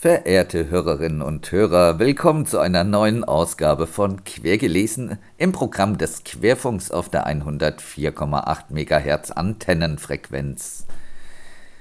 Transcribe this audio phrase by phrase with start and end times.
[0.00, 6.92] Verehrte Hörerinnen und Hörer, willkommen zu einer neuen Ausgabe von Quergelesen im Programm des Querfunks
[6.92, 10.86] auf der 104,8 MHz Antennenfrequenz.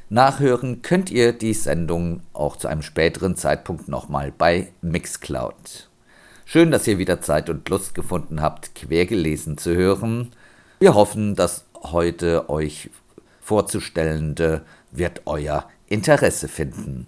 [0.09, 5.87] Nachhören könnt ihr die Sendung auch zu einem späteren Zeitpunkt nochmal bei Mixcloud.
[6.43, 10.31] Schön, dass ihr wieder Zeit und Lust gefunden habt, quergelesen zu hören.
[10.79, 12.89] Wir hoffen, das heute euch
[13.41, 17.05] vorzustellende wird euer Interesse finden.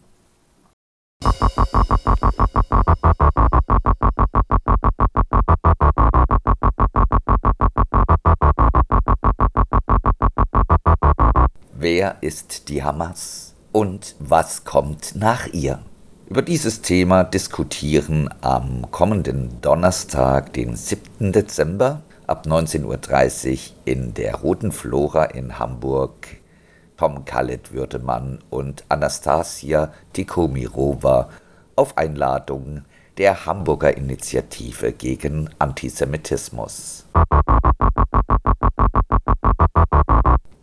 [11.82, 15.80] Wer ist die Hamas und was kommt nach ihr?
[16.30, 21.32] Über dieses Thema diskutieren am kommenden Donnerstag, den 7.
[21.32, 26.39] Dezember ab 19.30 Uhr in der Roten Flora in Hamburg
[27.00, 31.30] Tom Khaled Würdemann und Anastasia Tikomirova
[31.78, 32.82] auf Einladung
[33.18, 37.06] der Hamburger Initiative gegen Antisemitismus.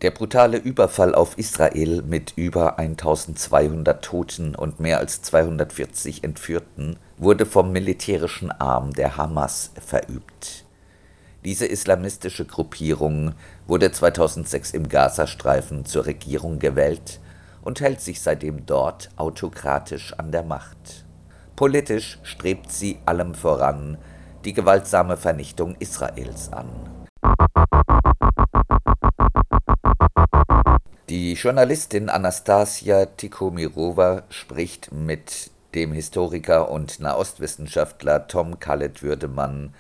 [0.03, 7.47] Der brutale Überfall auf Israel mit über 1200 Toten und mehr als 240 Entführten wurde
[7.47, 10.66] vom militärischen Arm der Hamas verübt.
[11.47, 13.33] Diese islamistische Gruppierung
[13.69, 17.21] wurde 2006 im Gazastreifen zur Regierung gewählt
[17.63, 21.05] und hält sich seitdem dort autokratisch an der Macht.
[21.55, 23.97] Politisch strebt sie allem voran
[24.45, 26.69] die gewaltsame Vernichtung Israels an.
[31.09, 39.73] Die Journalistin Anastasia Tikomirova spricht mit dem Historiker und Nahostwissenschaftler Tom Khaled Würdemann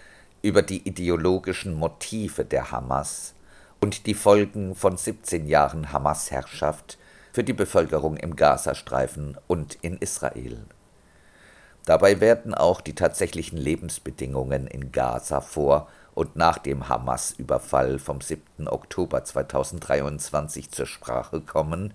[0.46, 3.34] über die ideologischen Motive der Hamas
[3.80, 6.98] und die Folgen von 17 Jahren Hamas-Herrschaft
[7.32, 10.58] für die Bevölkerung im Gazastreifen und in Israel.
[11.84, 18.68] Dabei werden auch die tatsächlichen Lebensbedingungen in Gaza vor und nach dem Hamas-Überfall vom 7.
[18.68, 21.92] Oktober 2023 zur Sprache kommen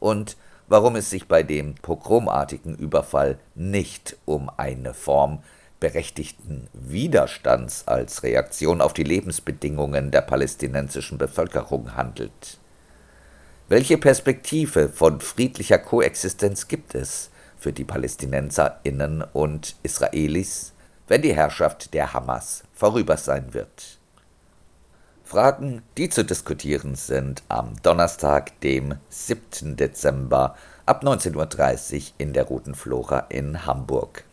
[0.00, 5.42] und warum es sich bei dem pogromartigen Überfall nicht um eine Form
[5.84, 12.58] berechtigten Widerstands als Reaktion auf die Lebensbedingungen der palästinensischen Bevölkerung handelt.
[13.68, 17.28] Welche Perspektive von friedlicher Koexistenz gibt es
[17.58, 20.72] für die Palästinenserinnen und Israelis
[21.08, 23.98] wenn die Herrschaft der Hamas vorüber sein wird.
[25.24, 29.76] Fragen, die zu diskutieren sind am Donnerstag, dem 7.
[29.76, 30.56] Dezember
[30.86, 34.24] ab 19.30 Uhr in der Roten Flora in Hamburg.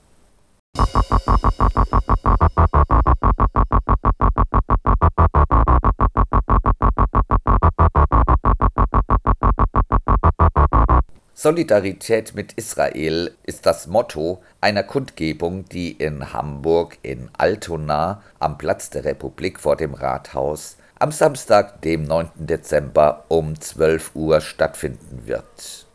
[11.43, 18.91] Solidarität mit Israel ist das Motto einer Kundgebung, die in Hamburg in Altona am Platz
[18.91, 22.29] der Republik vor dem Rathaus am Samstag, dem 9.
[22.35, 25.87] Dezember um 12 Uhr stattfinden wird.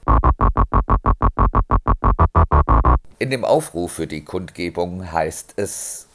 [3.18, 6.06] In dem Aufruf für die Kundgebung heißt es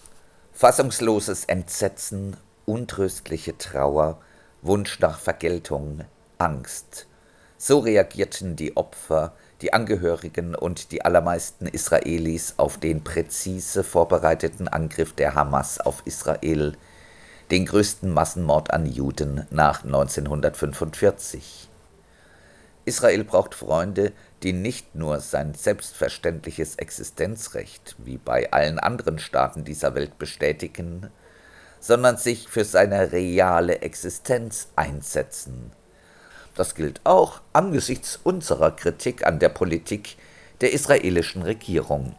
[0.53, 4.19] Fassungsloses Entsetzen, untröstliche Trauer,
[4.61, 6.01] Wunsch nach Vergeltung,
[6.37, 7.07] Angst,
[7.57, 15.13] so reagierten die Opfer, die Angehörigen und die allermeisten Israelis auf den präzise vorbereiteten Angriff
[15.13, 16.77] der Hamas auf Israel,
[17.49, 21.70] den größten Massenmord an Juden nach 1945.
[22.85, 24.11] Israel braucht Freunde,
[24.43, 31.09] die nicht nur sein selbstverständliches Existenzrecht wie bei allen anderen Staaten dieser Welt bestätigen,
[31.79, 35.71] sondern sich für seine reale Existenz einsetzen
[36.55, 40.17] das gilt auch angesichts unserer Kritik an der Politik
[40.59, 42.15] der israelischen Regierung.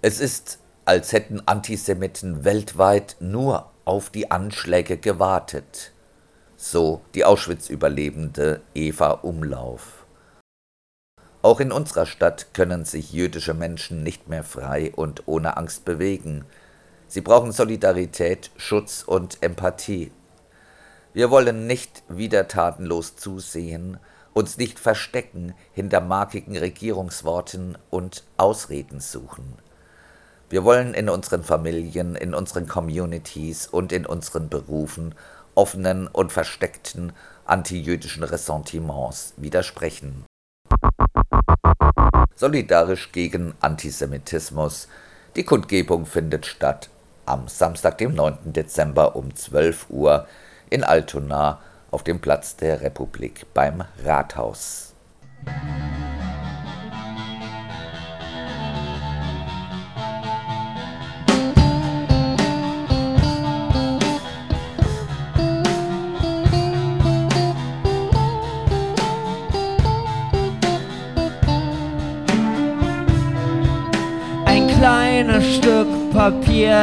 [0.00, 5.92] Es ist, als hätten Antisemiten weltweit nur auf die Anschläge gewartet,
[6.62, 10.04] so die Auschwitz-Überlebende Eva Umlauf.
[11.42, 16.44] Auch in unserer Stadt können sich jüdische Menschen nicht mehr frei und ohne Angst bewegen.
[17.08, 20.12] Sie brauchen Solidarität, Schutz und Empathie
[21.12, 23.98] Wir wollen nicht wieder tatenlos zusehen,
[24.32, 29.54] uns nicht verstecken hinter markigen Regierungsworten und Ausreden suchen.
[30.48, 35.16] Wir wollen in unseren Familien, in unseren Communities und in unseren Berufen
[35.54, 37.12] offenen und versteckten
[37.44, 40.24] antijüdischen Ressentiments widersprechen.
[42.34, 44.88] Solidarisch gegen Antisemitismus.
[45.36, 46.88] Die Kundgebung findet statt
[47.26, 48.52] am Samstag, dem 9.
[48.52, 50.26] Dezember um 12 Uhr
[50.70, 51.60] in Altona
[51.90, 54.92] auf dem Platz der Republik beim Rathaus.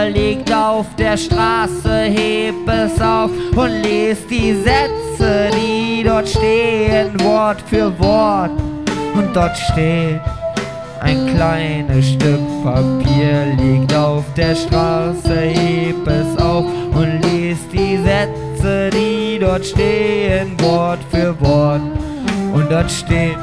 [0.08, 7.62] Liegt auf der Straße, heb es auf und les die Sätze, die dort stehen, Wort
[7.68, 8.52] für Wort.
[9.14, 10.22] Und dort steht,
[11.02, 18.90] ein kleines Stück Papier liegt auf der Straße, heb es auf und les die Sätze,
[18.92, 21.82] die dort stehen, Wort für Wort.
[22.54, 23.38] Und dort steht,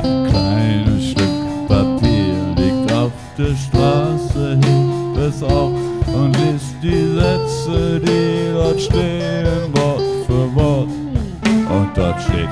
[0.00, 4.19] kleines Stück Papier liegt auf der Straße,
[5.20, 5.72] es auf
[6.14, 10.88] und liest die Sätze, die dort stehen, Wort für Wort.
[11.44, 12.48] Und dort steht,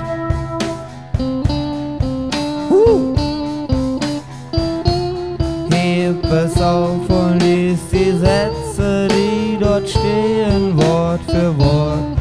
[5.70, 12.18] Heb es auf und lies die Sätze, die dort stehen, Wort für Wort.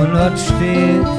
[0.00, 1.15] Und dort steht,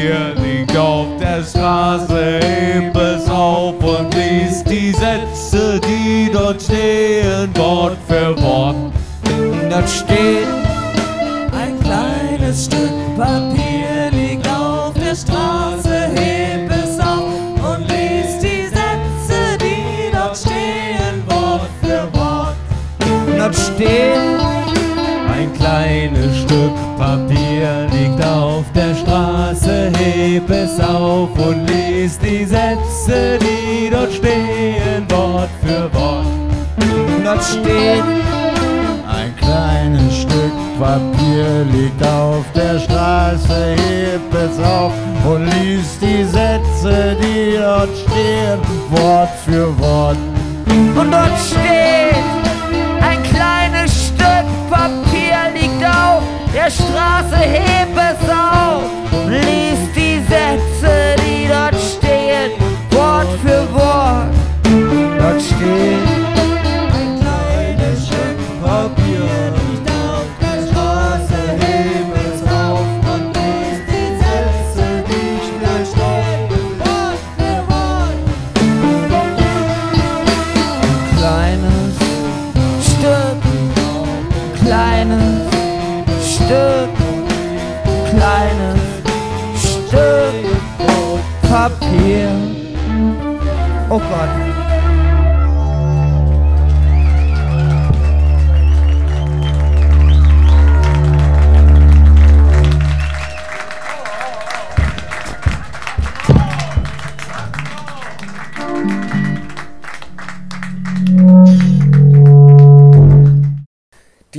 [0.00, 7.50] Papier liegt auf der Straße, heb es auf und liest die Sätze, die dort stehen,
[7.54, 8.76] Wort für Wort.
[9.26, 10.46] und dort steht,
[11.52, 17.24] Ein kleines Stück Papier liegt auf der Straße, heb es auf
[17.62, 22.56] und lies die Sätze, die dort stehen, Wort für Wort.
[23.00, 24.16] und dort steht,
[25.30, 27.49] Ein kleines Stück Papier
[29.96, 36.26] heb es auf und liest die Sätze, die dort stehen, Wort für Wort.
[37.16, 38.04] und dort steht,
[39.06, 44.92] Ein kleines Stück Papier liegt auf der Straße, heb es auf
[45.26, 48.60] und liest die Sätze, die dort stehen,
[48.90, 50.16] Wort für Wort.
[50.96, 52.24] Und dort steht,
[53.00, 56.22] ein kleines Stück Papier liegt auf
[56.54, 58.89] der Straße, heb es auf,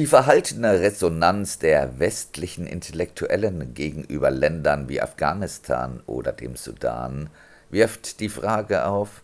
[0.01, 7.29] Die verhaltene Resonanz der westlichen Intellektuellen gegenüber Ländern wie Afghanistan oder dem Sudan
[7.69, 9.21] wirft die Frage auf,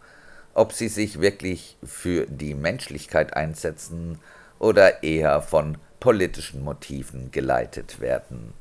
[0.53, 4.19] ob sie sich wirklich für die Menschlichkeit einsetzen
[4.59, 8.53] oder eher von politischen Motiven geleitet werden.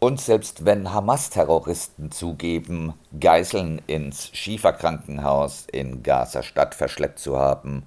[0.00, 7.84] Und selbst wenn Hamas-Terroristen zugeben, Geiseln ins Schieferkrankenhaus in Gaza-Stadt verschleppt zu haben,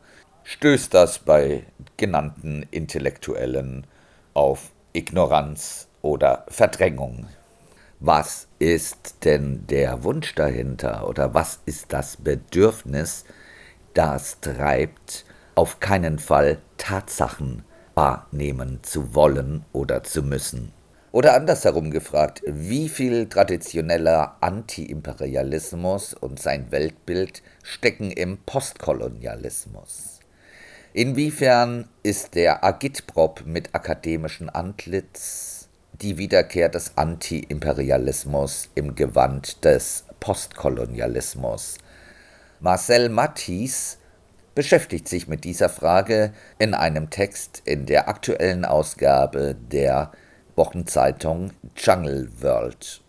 [0.48, 1.66] stößt das bei
[1.98, 3.86] genannten Intellektuellen
[4.34, 7.28] auf Ignoranz oder Verdrängung.
[8.00, 13.26] Was ist denn der Wunsch dahinter oder was ist das Bedürfnis,
[13.94, 15.26] das treibt,
[15.56, 20.72] auf keinen Fall Tatsachen wahrnehmen zu wollen oder zu müssen?
[21.12, 30.17] Oder andersherum gefragt, wie viel traditioneller Anti-Imperialismus und sein Weltbild stecken im Postkolonialismus?
[30.98, 35.70] Inwiefern ist der Agitprop mit akademischem Antlitz
[36.02, 41.78] die Wiederkehr des Anti-Imperialismus im Gewand des Postkolonialismus?
[42.62, 44.00] Marcel Mattis
[44.56, 50.12] beschäftigt sich mit dieser Frage in einem Text in der aktuellen Ausgabe der
[50.56, 53.02] Wochenzeitung Jungle World.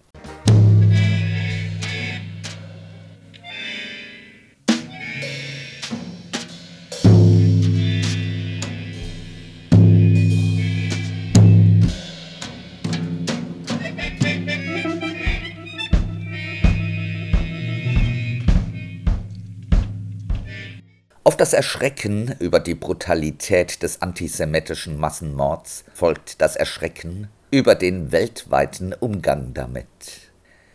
[21.38, 29.54] Das Erschrecken über die Brutalität des antisemitischen Massenmords folgt das Erschrecken über den weltweiten Umgang
[29.54, 29.86] damit.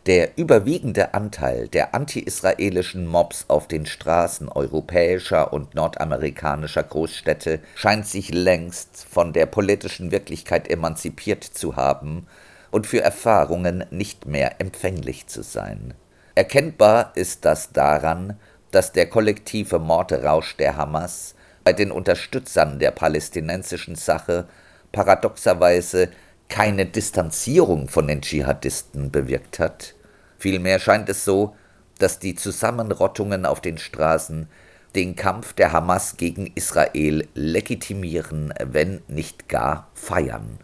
[0.06, 8.34] Der überwiegende Anteil der anti-israelischen Mobs auf den Straßen europäischer und nordamerikanischer Großstädte scheint sich
[8.34, 12.26] längst von der politischen Wirklichkeit emanzipiert zu haben
[12.72, 15.94] und für Erfahrungen nicht mehr empfänglich zu sein.
[16.36, 18.40] Erkennbar ist das daran,
[18.74, 24.48] dass der kollektive Mordrausch der Hamas bei den Unterstützern der palästinensischen Sache
[24.92, 26.10] paradoxerweise
[26.50, 29.94] keine Distanzierung von den Dschihadisten bewirkt hat.
[30.40, 31.56] Vielmehr scheint es so,
[32.00, 34.50] dass die Zusammenrottungen auf den Straßen
[34.96, 40.60] den Kampf der Hamas gegen Israel legitimieren, wenn nicht gar feiern.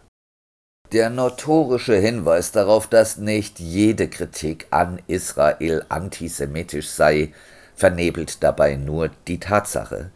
[0.92, 7.32] Der notorische Hinweis darauf, dass nicht jede Kritik an Israel antisemitisch sei,
[7.80, 10.10] vernebelt dabei nur die Tatsache,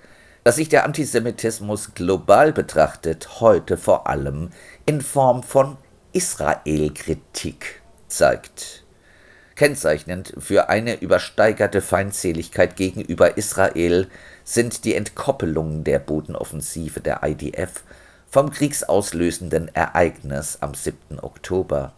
[0.45, 4.51] dass sich der Antisemitismus global betrachtet heute vor allem
[4.85, 5.79] in Form von
[6.13, 8.85] Israelkritik zeigt.
[9.57, 14.09] Kennzeichnend für eine übersteigerte Feindseligkeit gegenüber Israel
[14.45, 17.83] sind die Entkoppelungen der Bodenoffensive der IDF
[18.29, 21.21] vom kriegsauslösenden Ereignis am 7.
[21.21, 21.95] Oktober.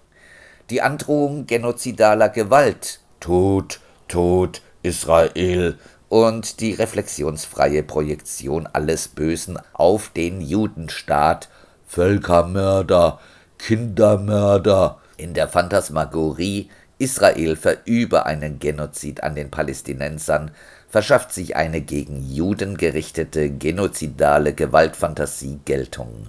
[0.70, 5.78] Die Androhung genozidaler Gewalt, Tod, Tod, Israel
[6.08, 11.48] und die reflexionsfreie Projektion alles Bösen auf den Judenstaat,
[11.88, 13.18] Völkermörder,
[13.58, 15.00] Kindermörder.
[15.16, 20.52] In der Phantasmagorie Israel verübe einen Genozid an den Palästinensern,
[20.88, 26.28] verschafft sich eine gegen Juden gerichtete genozidale Gewaltfantasie Geltung.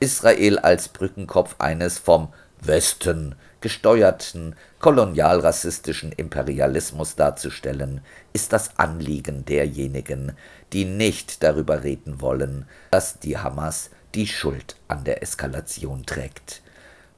[0.00, 2.28] Israel als Brückenkopf eines vom
[2.62, 3.34] Westen
[3.64, 8.02] gesteuerten kolonialrassistischen Imperialismus darzustellen,
[8.34, 10.32] ist das Anliegen derjenigen,
[10.74, 16.60] die nicht darüber reden wollen, dass die Hamas die Schuld an der Eskalation trägt.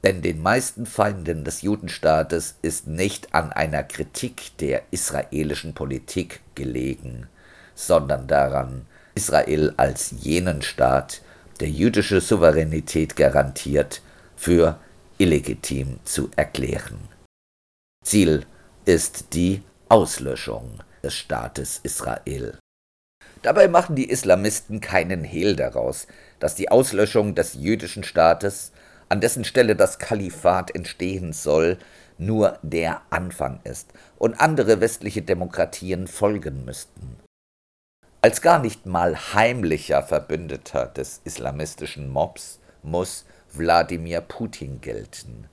[0.05, 7.27] Denn den meisten Feinden des Judenstaates ist nicht an einer Kritik der israelischen Politik gelegen,
[7.75, 8.85] sondern daran,
[9.15, 11.19] Israel als jenen Staat,
[11.59, 14.01] der jüdische Souveränität garantiert,
[14.37, 14.79] für
[15.17, 16.99] illegitim zu erklären.
[18.03, 18.45] Ziel
[18.85, 22.57] ist die Auslöschung des Staates Israel.
[23.41, 26.07] Dabei machen die Islamisten keinen Hehl daraus,
[26.39, 28.71] dass die Auslöschung des jüdischen Staates,
[29.09, 31.77] an dessen Stelle das Kalifat entstehen soll,
[32.17, 37.17] nur der Anfang ist und andere westliche Demokratien folgen müssten.
[38.21, 45.47] Als gar nicht mal heimlicher Verbündeter des islamistischen Mobs muss Wladimir Putin gelten.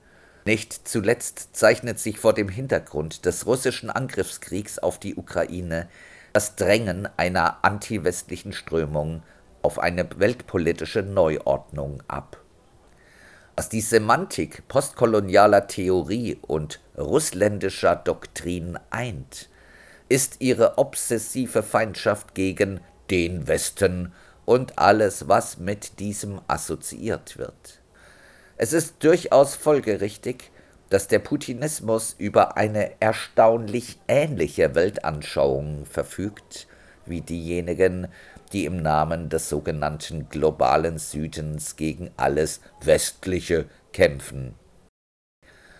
[0.45, 5.87] Nicht zuletzt zeichnet sich vor dem Hintergrund des russischen Angriffskriegs auf die Ukraine
[6.33, 9.23] das Drängen einer antiwestlichen Strömung
[9.61, 12.41] auf eine weltpolitische Neuordnung ab.
[13.55, 19.49] Was die Semantik postkolonialer Theorie und russländischer Doktrin eint,
[20.09, 27.79] ist ihre obsessive Feindschaft gegen den Westen und alles, was mit diesem assoziiert wird.
[28.57, 30.51] Es ist durchaus folgerichtig,
[30.89, 36.67] dass der Putinismus über eine erstaunlich ähnliche Weltanschauung verfügt
[37.05, 38.07] wie diejenigen,
[38.53, 44.55] die im Namen des sogenannten globalen Südens gegen alles Westliche kämpfen.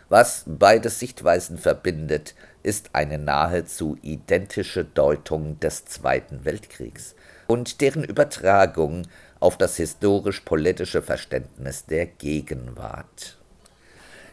[0.09, 7.15] Was beide Sichtweisen verbindet, ist eine nahezu identische Deutung des Zweiten Weltkriegs
[7.47, 9.07] und deren Übertragung
[9.39, 13.37] auf das historisch-politische Verständnis der Gegenwart.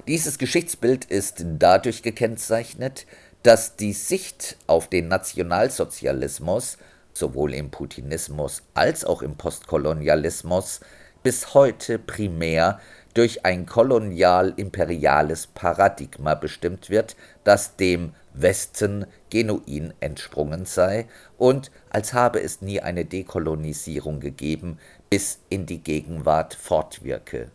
[0.09, 3.07] Dieses Geschichtsbild ist dadurch gekennzeichnet,
[3.43, 6.79] dass die Sicht auf den Nationalsozialismus
[7.13, 10.81] sowohl im Putinismus als auch im Postkolonialismus
[11.23, 12.81] bis heute primär
[13.15, 22.43] durch ein kolonial-imperiales Paradigma bestimmt wird, das dem Westen genuin entsprungen sei und als habe
[22.43, 24.79] es nie eine Dekolonisierung gegeben,
[25.11, 27.51] bis in die Gegenwart fortwirke.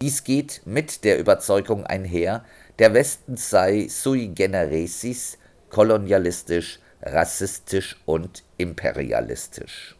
[0.00, 2.44] Dies geht mit der Überzeugung einher,
[2.78, 5.38] der Westen sei sui generesis
[5.70, 9.96] kolonialistisch, rassistisch und imperialistisch.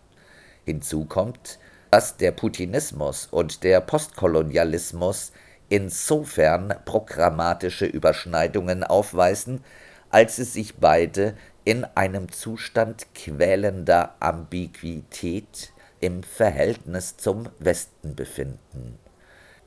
[0.65, 1.59] Hinzu kommt,
[1.95, 5.31] dass der Putinismus und der Postkolonialismus
[5.69, 9.63] insofern programmatische Überschneidungen aufweisen,
[10.11, 18.99] als sie sich beide in einem Zustand quälender Ambiguität im Verhältnis zum Westen befinden.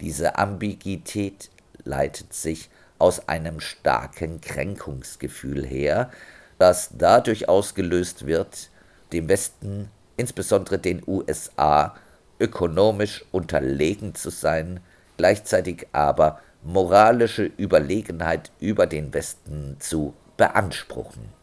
[0.02, 1.50] Diese Ambiguität
[1.86, 2.70] leitet sich
[3.00, 6.12] aus einem starken Kränkungsgefühl her,
[6.58, 8.70] das dadurch ausgelöst wird,
[9.14, 11.96] dem Westen, insbesondere den USA,
[12.40, 14.80] ökonomisch unterlegen zu sein,
[15.18, 21.38] gleichzeitig aber moralische Überlegenheit über den Westen zu beanspruchen.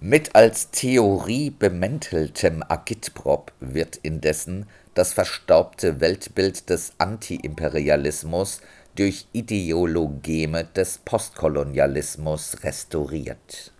[0.00, 8.60] Mit als Theorie bemänteltem Agitprop wird indessen das verstaubte Weltbild des Antiimperialismus
[8.96, 13.72] durch Ideologeme des Postkolonialismus restauriert.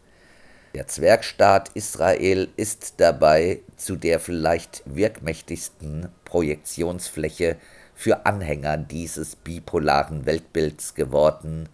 [0.75, 7.57] Der Zwergstaat Israel ist dabei zu der vielleicht wirkmächtigsten Projektionsfläche
[7.95, 11.69] für Anhänger dieses bipolaren Weltbilds geworden,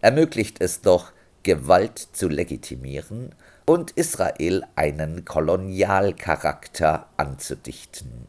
[0.00, 1.12] ermöglicht es doch,
[1.44, 3.32] Gewalt zu legitimieren
[3.66, 8.26] und Israel einen Kolonialcharakter anzudichten.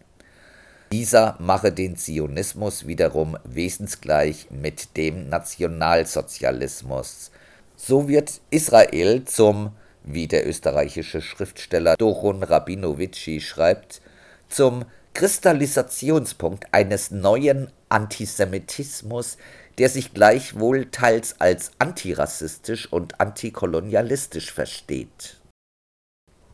[0.91, 7.31] Dieser mache den Zionismus wiederum wesensgleich mit dem Nationalsozialismus.
[7.75, 9.71] So wird Israel zum
[10.05, 14.01] wie der österreichische Schriftsteller Doron Rabinowitschi schreibt,
[14.47, 19.37] zum Kristallisationspunkt eines neuen Antisemitismus,
[19.77, 25.37] der sich gleichwohl teils als antirassistisch und antikolonialistisch versteht.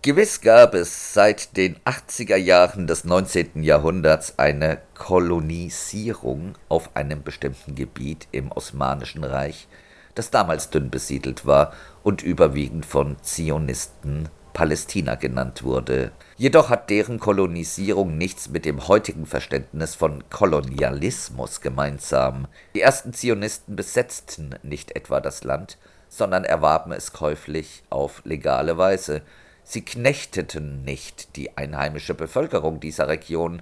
[0.03, 3.61] Gewiss gab es seit den 80er Jahren des 19.
[3.61, 9.67] Jahrhunderts eine Kolonisierung auf einem bestimmten Gebiet im Osmanischen Reich,
[10.15, 16.12] das damals dünn besiedelt war und überwiegend von Zionisten Palästina genannt wurde.
[16.38, 22.47] Jedoch hat deren Kolonisierung nichts mit dem heutigen Verständnis von Kolonialismus gemeinsam.
[22.76, 25.78] Die ersten Zionisten besetzten nicht etwa das Land,
[26.10, 29.21] sondern erwarben es käuflich auf legale Weise.
[29.63, 33.62] Sie knechteten nicht die einheimische Bevölkerung dieser Region,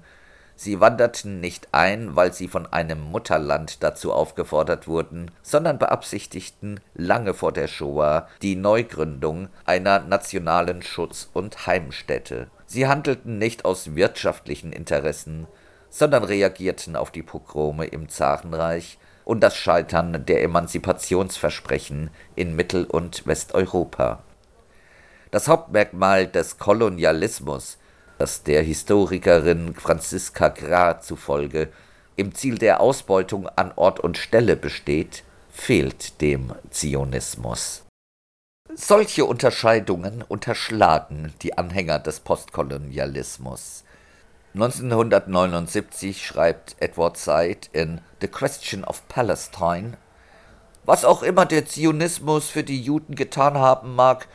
[0.61, 7.33] Sie wanderten nicht ein, weil sie von einem Mutterland dazu aufgefordert wurden, sondern beabsichtigten lange
[7.33, 12.47] vor der Shoah die Neugründung einer nationalen Schutz- und Heimstätte.
[12.65, 15.47] Sie handelten nicht aus wirtschaftlichen Interessen,
[15.89, 23.25] sondern reagierten auf die Pogrome im Zarenreich und das Scheitern der Emanzipationsversprechen in Mittel- und
[23.25, 24.23] Westeuropa.
[25.31, 27.77] Das Hauptmerkmal des Kolonialismus
[28.19, 31.69] das der Historikerin Franziska Grah zufolge
[32.17, 37.83] im Ziel der Ausbeutung an Ort und Stelle besteht, fehlt dem Zionismus.
[38.75, 43.85] Solche Unterscheidungen unterschlagen die Anhänger des Postkolonialismus.
[44.53, 49.97] 1979 schreibt Edward Said in The Question of Palestine
[50.83, 54.27] Was auch immer der Zionismus für die Juden getan haben mag,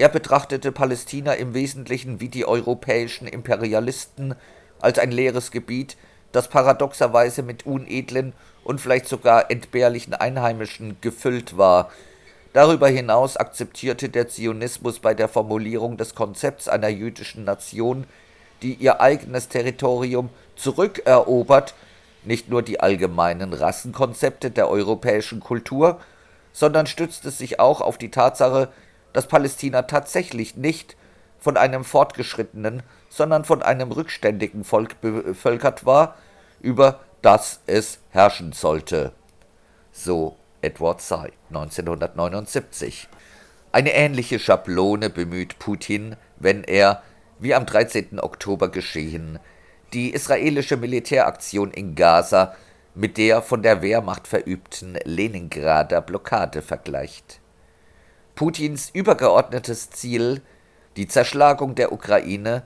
[0.00, 4.34] er betrachtete Palästina im Wesentlichen wie die europäischen Imperialisten
[4.80, 5.98] als ein leeres Gebiet,
[6.32, 8.32] das paradoxerweise mit unedlen
[8.64, 11.90] und vielleicht sogar entbehrlichen Einheimischen gefüllt war.
[12.54, 18.04] Darüber hinaus akzeptierte der Zionismus bei der Formulierung des Konzepts einer jüdischen Nation,
[18.62, 21.74] die ihr eigenes Territorium zurückerobert,
[22.24, 26.00] nicht nur die allgemeinen Rassenkonzepte der europäischen Kultur,
[26.54, 28.70] sondern stützte sich auch auf die Tatsache,
[29.12, 30.96] dass Palästina tatsächlich nicht
[31.38, 36.14] von einem fortgeschrittenen, sondern von einem rückständigen Volk bevölkert war,
[36.60, 39.12] über das es herrschen sollte.
[39.92, 43.08] So Edward Said 1979.
[43.72, 47.02] Eine ähnliche Schablone bemüht Putin, wenn er,
[47.38, 48.20] wie am 13.
[48.20, 49.38] Oktober geschehen,
[49.92, 52.54] die israelische Militäraktion in Gaza
[52.94, 57.39] mit der von der Wehrmacht verübten Leningrader Blockade vergleicht.
[58.40, 60.40] Putins übergeordnetes Ziel,
[60.96, 62.62] die Zerschlagung der Ukraine,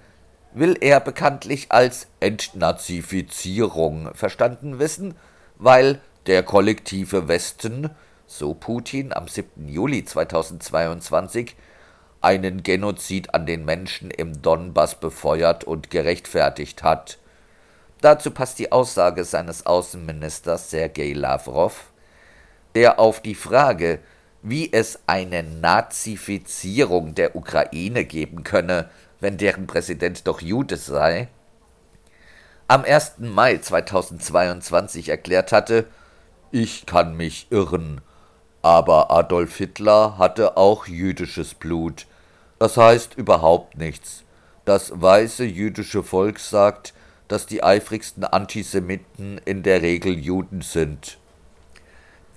[0.53, 5.17] will er bekanntlich als Entnazifizierung verstanden wissen,
[5.57, 7.91] weil der kollektive Westen,
[8.25, 9.67] so Putin am 7.
[9.67, 11.57] Juli 2022,
[12.21, 17.19] einen Genozid an den Menschen im Donbass befeuert und gerechtfertigt hat.
[18.01, 21.91] Dazu passt die Aussage seines Außenministers Sergei Lavrov,
[22.77, 23.99] der auf die Frage,
[24.45, 31.29] wie es eine Nazifizierung der Ukraine geben könne, wenn deren Präsident doch Jude sei,
[32.69, 33.15] am 1.
[33.19, 35.87] Mai 2022 erklärt hatte,
[36.51, 38.03] ich kann mich irren,
[38.63, 42.07] aber Adolf Hitler hatte auch jüdisches Blut.
[42.59, 44.25] Das heißt überhaupt nichts.
[44.65, 46.95] Das weiße jüdische Volk sagt,
[47.29, 51.19] dass die eifrigsten Antisemiten in der Regel Juden sind.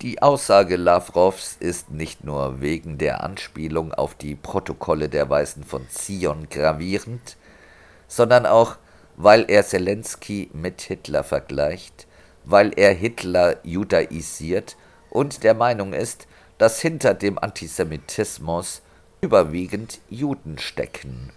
[0.00, 5.88] Die Aussage Lavrovs ist nicht nur wegen der Anspielung auf die Protokolle der Weißen von
[5.90, 7.36] Zion gravierend,
[8.06, 8.76] sondern auch,
[9.16, 12.06] weil er Zelensky mit Hitler vergleicht,
[12.44, 14.76] weil er Hitler judaisiert
[15.10, 18.82] und der Meinung ist, dass hinter dem Antisemitismus
[19.20, 21.32] überwiegend Juden stecken.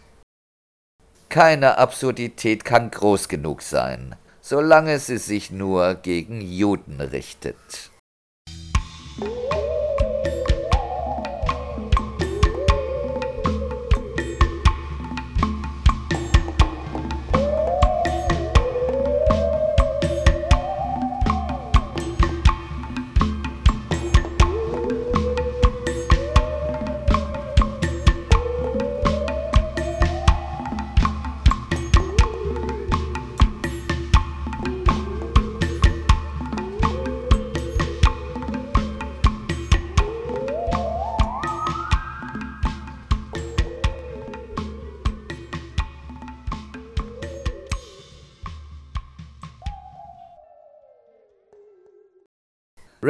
[1.30, 7.90] Keine Absurdität kann groß genug sein, solange sie sich nur gegen Juden richtet.
[9.21, 9.61] Thank.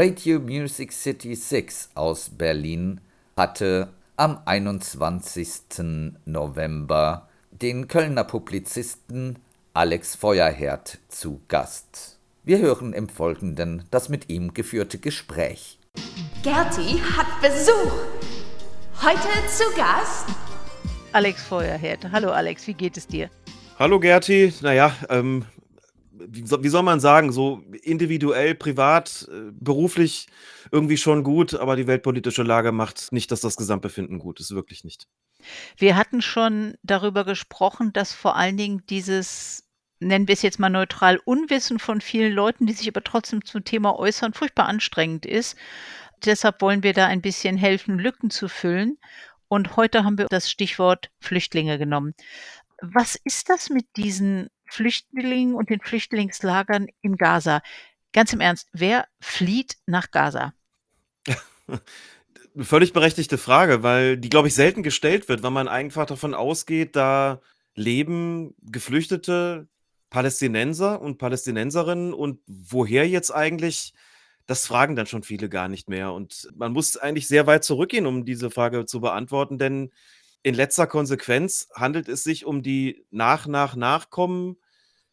[0.03, 3.01] Radio Music City 6 aus Berlin
[3.37, 6.15] hatte am 21.
[6.25, 9.37] November den Kölner Publizisten
[9.75, 12.17] Alex Feuerherd zu Gast.
[12.43, 15.77] Wir hören im Folgenden das mit ihm geführte Gespräch.
[16.41, 17.93] Gerti hat Besuch.
[19.03, 20.25] Heute zu Gast
[21.11, 22.11] Alex Feuerherd.
[22.11, 23.29] Hallo Alex, wie geht es dir?
[23.77, 25.45] Hallo Gerti, naja, ähm,
[26.27, 30.27] wie, wie soll man sagen, so individuell, privat, äh, beruflich
[30.71, 34.83] irgendwie schon gut, aber die weltpolitische Lage macht nicht, dass das Gesamtbefinden gut ist, wirklich
[34.83, 35.07] nicht.
[35.77, 39.67] Wir hatten schon darüber gesprochen, dass vor allen Dingen dieses,
[39.99, 43.63] nennen wir es jetzt mal neutral, Unwissen von vielen Leuten, die sich aber trotzdem zum
[43.63, 45.57] Thema äußern, furchtbar anstrengend ist.
[46.23, 48.97] Deshalb wollen wir da ein bisschen helfen, Lücken zu füllen.
[49.47, 52.13] Und heute haben wir das Stichwort Flüchtlinge genommen.
[52.81, 57.61] Was ist das mit diesen Flüchtlingen und den Flüchtlingslagern in Gaza?
[58.13, 60.53] Ganz im Ernst, wer flieht nach Gaza?
[62.57, 66.95] Völlig berechtigte Frage, weil die, glaube ich, selten gestellt wird, weil man einfach davon ausgeht,
[66.95, 67.41] da
[67.75, 69.67] leben Geflüchtete,
[70.09, 73.93] Palästinenser und Palästinenserinnen und woher jetzt eigentlich?
[74.47, 76.11] Das fragen dann schon viele gar nicht mehr.
[76.11, 79.91] Und man muss eigentlich sehr weit zurückgehen, um diese Frage zu beantworten, denn
[80.43, 84.57] in letzter Konsequenz handelt es sich um die nach nach Nachkommen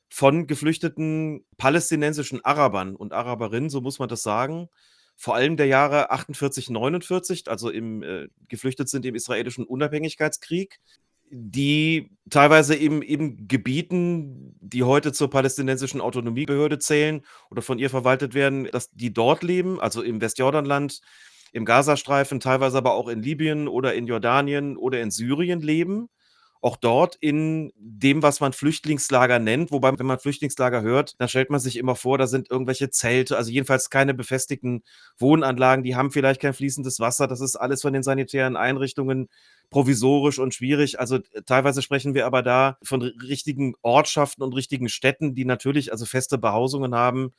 [0.09, 4.69] von geflüchteten palästinensischen Arabern und Araberinnen, so muss man das sagen.
[5.17, 10.79] Vor allem der Jahre 48, 49, also im, äh, geflüchtet sind im israelischen Unabhängigkeitskrieg,
[11.31, 18.35] die teilweise eben eben Gebieten, die heute zur palästinensischen Autonomiebehörde zählen oder von ihr verwaltet
[18.35, 21.01] werden, dass die dort leben, also im Westjordanland,
[21.53, 26.09] im Gazastreifen, teilweise aber auch in Libyen oder in Jordanien oder in Syrien leben.
[26.61, 31.51] Auch dort in dem, was man Flüchtlingslager nennt, wobei, wenn man Flüchtlingslager hört, dann stellt
[31.51, 34.83] man sich immer vor, da sind irgendwelche Zelte, also jedenfalls keine befestigten
[35.19, 39.29] Wohnanlagen, die haben vielleicht kein fließendes Wasser, das ist alles von den sanitären Einrichtungen
[39.71, 40.99] provisorisch und schwierig.
[40.99, 45.93] Also äh, teilweise sprechen wir aber da von richtigen Ortschaften und richtigen Städten, die natürlich
[45.93, 47.33] also feste Behausungen haben,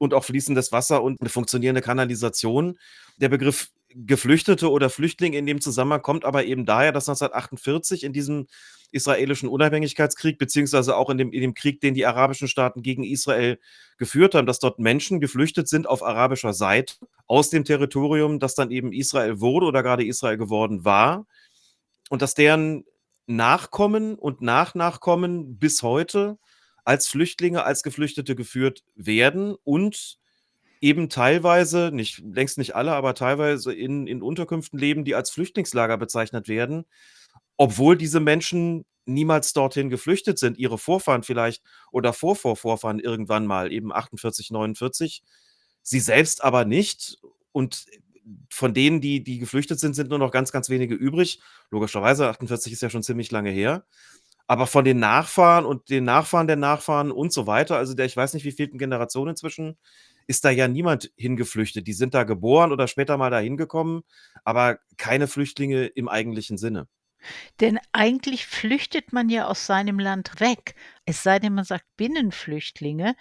[0.00, 2.78] und auch fließendes Wasser und eine funktionierende Kanalisation.
[3.18, 8.12] Der Begriff Geflüchtete oder Flüchtling in dem Zusammenhang kommt aber eben daher, dass 1948 in
[8.12, 8.46] diesem
[8.92, 13.58] israelischen Unabhängigkeitskrieg, beziehungsweise auch in dem, in dem Krieg, den die arabischen Staaten gegen Israel
[13.98, 16.94] geführt haben, dass dort Menschen geflüchtet sind auf arabischer Seite
[17.26, 21.26] aus dem Territorium, das dann eben Israel wurde oder gerade Israel geworden war.
[22.08, 22.84] Und dass deren
[23.26, 26.38] Nachkommen und Nachnachkommen bis heute
[26.84, 30.18] als Flüchtlinge, als Geflüchtete geführt werden und
[30.80, 35.98] eben teilweise, nicht, längst nicht alle, aber teilweise in, in Unterkünften leben, die als Flüchtlingslager
[35.98, 36.86] bezeichnet werden,
[37.56, 41.62] obwohl diese Menschen niemals dorthin geflüchtet sind, ihre Vorfahren vielleicht
[41.92, 45.22] oder Vorvorvorfahren irgendwann mal, eben 48, 49,
[45.82, 47.18] sie selbst aber nicht.
[47.52, 47.86] Und
[48.50, 51.40] von denen, die, die geflüchtet sind, sind nur noch ganz, ganz wenige übrig.
[51.70, 53.84] Logischerweise, 48 ist ja schon ziemlich lange her.
[54.46, 58.16] Aber von den Nachfahren und den Nachfahren der Nachfahren und so weiter, also der ich
[58.16, 59.78] weiß nicht, wievielten Generation inzwischen,
[60.30, 61.88] ist da ja niemand hingeflüchtet.
[61.88, 64.02] Die sind da geboren oder später mal da hingekommen,
[64.44, 66.86] aber keine Flüchtlinge im eigentlichen Sinne.
[67.58, 70.76] Denn eigentlich flüchtet man ja aus seinem Land weg.
[71.04, 73.16] Es sei denn, man sagt Binnenflüchtlinge.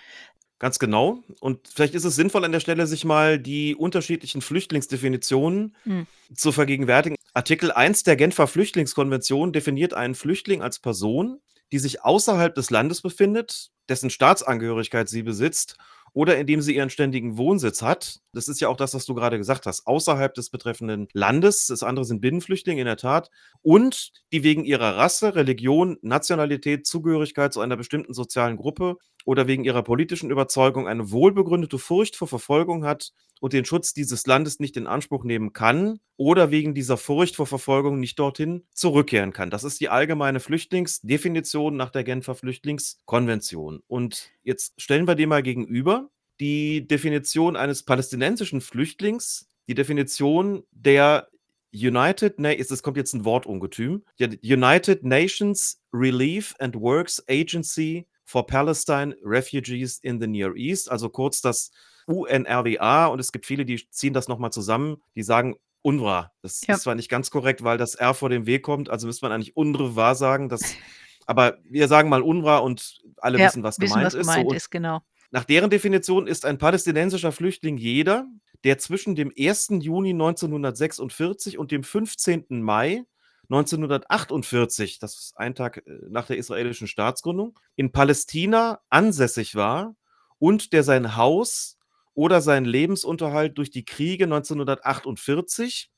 [0.60, 1.24] Ganz genau.
[1.40, 6.06] Und vielleicht ist es sinnvoll an der Stelle, sich mal die unterschiedlichen Flüchtlingsdefinitionen Hm.
[6.36, 7.16] zu vergegenwärtigen.
[7.34, 11.42] Artikel 1 der Genfer Flüchtlingskonvention definiert einen Flüchtling als Person,
[11.72, 15.78] die sich außerhalb des Landes befindet, dessen Staatsangehörigkeit sie besitzt
[16.14, 18.20] oder in dem sie ihren ständigen Wohnsitz hat.
[18.34, 19.88] Das ist ja auch das, was du gerade gesagt hast.
[19.88, 21.68] Außerhalb des betreffenden Landes.
[21.68, 23.30] Das andere sind Binnenflüchtlinge in der Tat.
[23.62, 29.64] Und die wegen ihrer Rasse, Religion, Nationalität, Zugehörigkeit zu einer bestimmten sozialen Gruppe oder wegen
[29.64, 34.78] ihrer politischen Überzeugung eine wohlbegründete Furcht vor Verfolgung hat und den Schutz dieses Landes nicht
[34.78, 39.50] in Anspruch nehmen kann oder wegen dieser Furcht vor Verfolgung nicht dorthin zurückkehren kann.
[39.50, 43.82] Das ist die allgemeine Flüchtlingsdefinition nach der Genfer Flüchtlingskonvention.
[43.88, 51.30] Und jetzt stellen wir dem mal gegenüber die Definition eines palästinensischen Flüchtlings, die Definition der
[51.72, 54.04] United Na es kommt jetzt ein Wortungetüm.
[54.20, 61.42] United Nations Relief and Works Agency for Palestine Refugees in the Near East, also kurz
[61.42, 61.72] das
[62.06, 66.32] UNRWA und es gibt viele, die ziehen das noch mal zusammen, die sagen UNRWA.
[66.44, 66.76] Das Ja.
[66.76, 69.32] ist zwar nicht ganz korrekt, weil das R vor dem W kommt, also müsste man
[69.32, 70.62] eigentlich UNRWA sagen, das
[71.26, 74.20] aber wir sagen mal UNRWA und alle Ja, wissen, was gemeint was ist.
[74.28, 75.02] gemeint So, ist, genau.
[75.32, 78.28] nach deren Definition ist ein palästinensischer Flüchtling jeder,
[78.64, 79.70] der zwischen dem 1.
[79.80, 82.46] Juni 1946 und dem 15.
[82.62, 83.06] Mai
[83.50, 89.96] 1948, das ist ein Tag äh, nach der israelischen Staatsgründung, in Palästina ansässig war
[90.38, 91.78] und der sein Haus
[92.14, 95.92] oder seinen Lebensunterhalt durch die Kriege 1948,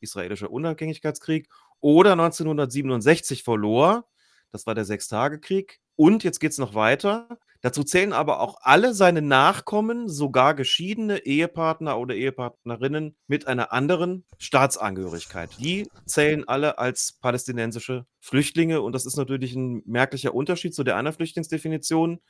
[0.00, 1.48] israelischer Unabhängigkeitskrieg,
[1.80, 4.08] oder 1967 verlor,
[4.52, 5.80] das war der Sechstagekrieg.
[5.96, 7.38] Und jetzt geht es noch weiter.
[7.64, 14.26] Dazu zählen aber auch alle seine Nachkommen, sogar geschiedene Ehepartner oder Ehepartnerinnen mit einer anderen
[14.36, 15.48] Staatsangehörigkeit.
[15.58, 20.96] Die zählen alle als palästinensische Flüchtlinge und das ist natürlich ein merklicher Unterschied zu der
[20.96, 22.20] anderen Flüchtlingsdefinition.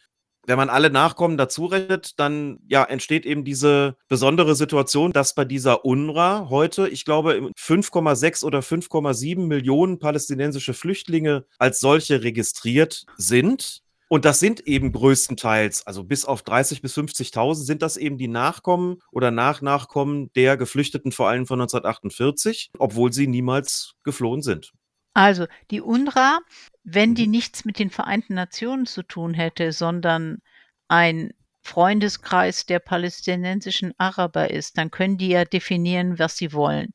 [0.47, 5.45] Wenn man alle Nachkommen dazu rechnet, dann ja, entsteht eben diese besondere Situation, dass bei
[5.45, 13.84] dieser UNRWA heute, ich glaube, 5,6 oder 5,7 Millionen palästinensische Flüchtlinge als solche registriert sind.
[14.15, 18.29] Und das sind eben größtenteils, also bis auf 30.000 bis 50.000, sind das eben die
[18.29, 24.71] Nachkommen oder Nachnachkommen der Geflüchteten, vor allem von 1948, obwohl sie niemals geflohen sind.
[25.15, 26.39] Also die UNRWA,
[26.85, 27.31] wenn die Mhm.
[27.33, 30.39] nichts mit den Vereinten Nationen zu tun hätte, sondern
[30.87, 36.93] ein Freundeskreis der palästinensischen Araber ist, dann können die ja definieren, was sie wollen.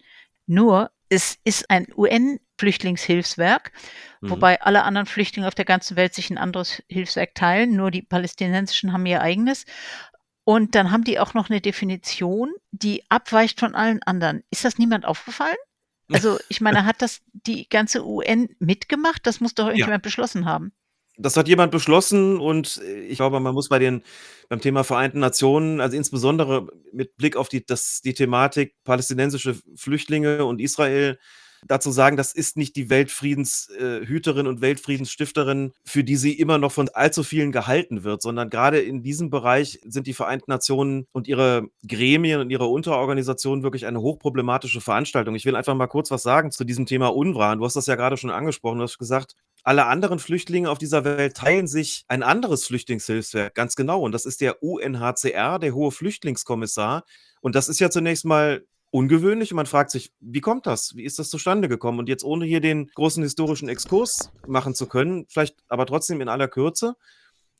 [0.47, 1.85] Nur, es ist ein
[2.59, 3.71] UN-Flüchtlingshilfswerk,
[4.21, 4.31] Mhm.
[4.31, 8.01] wobei alle anderen Flüchtlinge auf der ganzen Welt sich ein anderes Hilfswerk teilen, nur die
[8.01, 9.65] palästinensischen haben ihr eigenes.
[10.43, 14.43] Und dann haben die auch noch eine Definition, die abweicht von allen anderen.
[14.49, 15.55] Ist das niemand aufgefallen?
[16.11, 19.25] Also, ich meine, hat das die ganze UN mitgemacht?
[19.25, 19.71] Das muss doch Ja.
[19.71, 20.73] irgendjemand beschlossen haben.
[21.21, 24.03] Das hat jemand beschlossen und äh, ich glaube, man muss bei den
[24.47, 30.45] beim Thema Vereinten Nationen, also insbesondere mit Blick auf die das die Thematik palästinensische Flüchtlinge
[30.45, 31.19] und Israel
[31.67, 36.71] dazu sagen, das ist nicht die Weltfriedenshüterin äh, und Weltfriedensstifterin, für die sie immer noch
[36.71, 41.27] von allzu vielen gehalten wird, sondern gerade in diesem Bereich sind die Vereinten Nationen und
[41.27, 45.35] ihre Gremien und ihre Unterorganisationen wirklich eine hochproblematische Veranstaltung.
[45.35, 47.55] Ich will einfach mal kurz was sagen zu diesem Thema UNRWA.
[47.55, 48.77] Du hast das ja gerade schon angesprochen.
[48.77, 53.75] Du hast gesagt, alle anderen Flüchtlinge auf dieser Welt teilen sich ein anderes Flüchtlingshilfswerk, ganz
[53.75, 54.01] genau.
[54.01, 57.03] Und das ist der UNHCR, der Hohe Flüchtlingskommissar.
[57.41, 60.95] Und das ist ja zunächst mal ungewöhnlich und man fragt sich, wie kommt das?
[60.95, 61.99] Wie ist das zustande gekommen?
[61.99, 66.29] Und jetzt ohne hier den großen historischen Exkurs machen zu können, vielleicht aber trotzdem in
[66.29, 66.95] aller Kürze.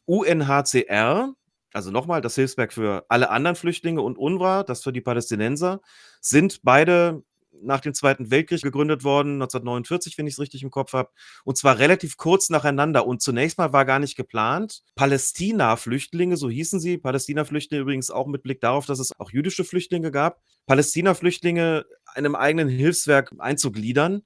[0.06, 1.34] UNHCR,
[1.74, 5.82] also nochmal das Hilfswerk für alle anderen Flüchtlinge und UNRWA, das für die Palästinenser,
[6.20, 7.24] sind beide
[7.62, 11.10] nach dem Zweiten Weltkrieg gegründet worden, 1949, wenn ich es richtig im Kopf habe,
[11.44, 13.06] und zwar relativ kurz nacheinander.
[13.06, 18.44] Und zunächst mal war gar nicht geplant, Palästina-Flüchtlinge, so hießen sie, Palästina-Flüchtlinge übrigens auch mit
[18.44, 24.24] Blick darauf, dass es auch jüdische Flüchtlinge gab, Palästina-Flüchtlinge einem eigenen Hilfswerk einzugliedern,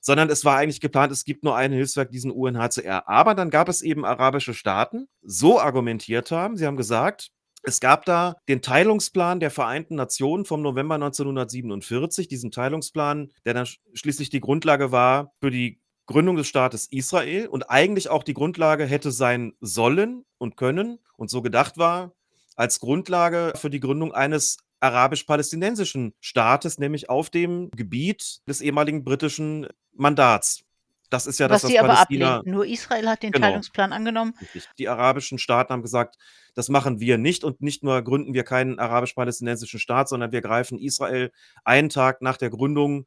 [0.00, 3.08] sondern es war eigentlich geplant, es gibt nur ein Hilfswerk, diesen UNHCR.
[3.08, 7.30] Aber dann gab es eben arabische Staaten, so argumentiert haben, sie haben gesagt,
[7.62, 13.66] es gab da den Teilungsplan der Vereinten Nationen vom November 1947, diesen Teilungsplan, der dann
[13.94, 18.84] schließlich die Grundlage war für die Gründung des Staates Israel und eigentlich auch die Grundlage
[18.84, 22.12] hätte sein sollen und können und so gedacht war,
[22.56, 29.68] als Grundlage für die Gründung eines arabisch-palästinensischen Staates, nämlich auf dem Gebiet des ehemaligen britischen
[29.92, 30.64] Mandats.
[31.10, 32.46] Das ist ja das, Was was sie aber ablehnt.
[32.46, 33.48] Nur Israel hat den Genau.
[33.48, 34.34] Teilungsplan angenommen.
[34.78, 36.16] Die arabischen Staaten haben gesagt,
[36.54, 40.78] das machen wir nicht und nicht nur gründen wir keinen arabisch-palästinensischen Staat, sondern wir greifen
[40.78, 41.32] Israel
[41.64, 43.06] einen Tag nach der Gründung,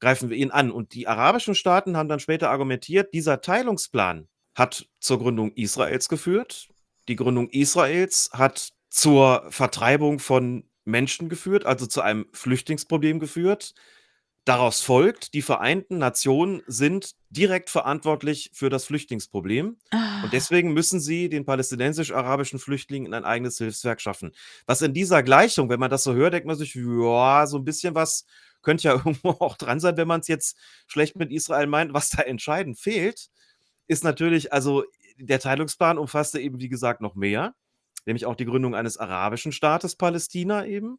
[0.00, 0.70] greifen wir ihn an.
[0.70, 6.68] Und die arabischen Staaten haben dann später argumentiert, dieser Teilungsplan hat zur Gründung Israels geführt.
[7.08, 13.74] Die Gründung Israels hat zur Vertreibung von Menschen geführt, also zu einem Flüchtlingsproblem geführt.
[14.44, 19.76] Daraus folgt, die Vereinten Nationen sind direkt verantwortlich für das Flüchtlingsproblem.
[19.90, 20.24] Ah.
[20.24, 24.32] Und deswegen müssen sie den palästinensisch-arabischen Flüchtlingen ein eigenes Hilfswerk schaffen.
[24.66, 27.64] Was in dieser Gleichung, wenn man das so hört, denkt man sich, ja, so ein
[27.64, 28.26] bisschen was
[28.62, 31.92] könnte ja irgendwo auch dran sein, wenn man es jetzt schlecht mit Israel meint.
[31.92, 33.28] Was da entscheidend fehlt,
[33.86, 34.84] ist natürlich, also
[35.18, 37.54] der Teilungsplan umfasste eben, wie gesagt, noch mehr,
[38.06, 40.98] nämlich auch die Gründung eines arabischen Staates Palästina eben.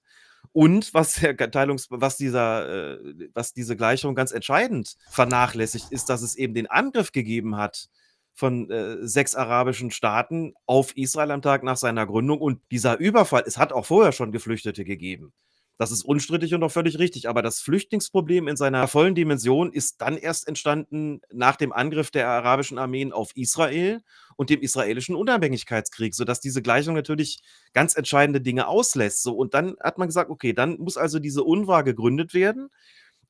[0.53, 6.21] Und was der Teilungs was dieser, äh, was diese Gleichung ganz entscheidend vernachlässigt, ist, dass
[6.21, 7.89] es eben den Angriff gegeben hat
[8.35, 12.39] von äh, sechs arabischen Staaten auf Israel am Tag nach seiner Gründung.
[12.39, 15.33] Und dieser Überfall, es hat auch vorher schon Geflüchtete gegeben.
[15.77, 17.27] Das ist unstrittig und auch völlig richtig.
[17.27, 22.27] Aber das Flüchtlingsproblem in seiner vollen Dimension ist dann erst entstanden nach dem Angriff der
[22.27, 24.01] arabischen Armeen auf Israel
[24.35, 27.41] und dem israelischen Unabhängigkeitskrieg, sodass diese Gleichung natürlich
[27.73, 29.23] ganz entscheidende Dinge auslässt.
[29.23, 32.69] So, und dann hat man gesagt, okay, dann muss also diese UNRWA gegründet werden.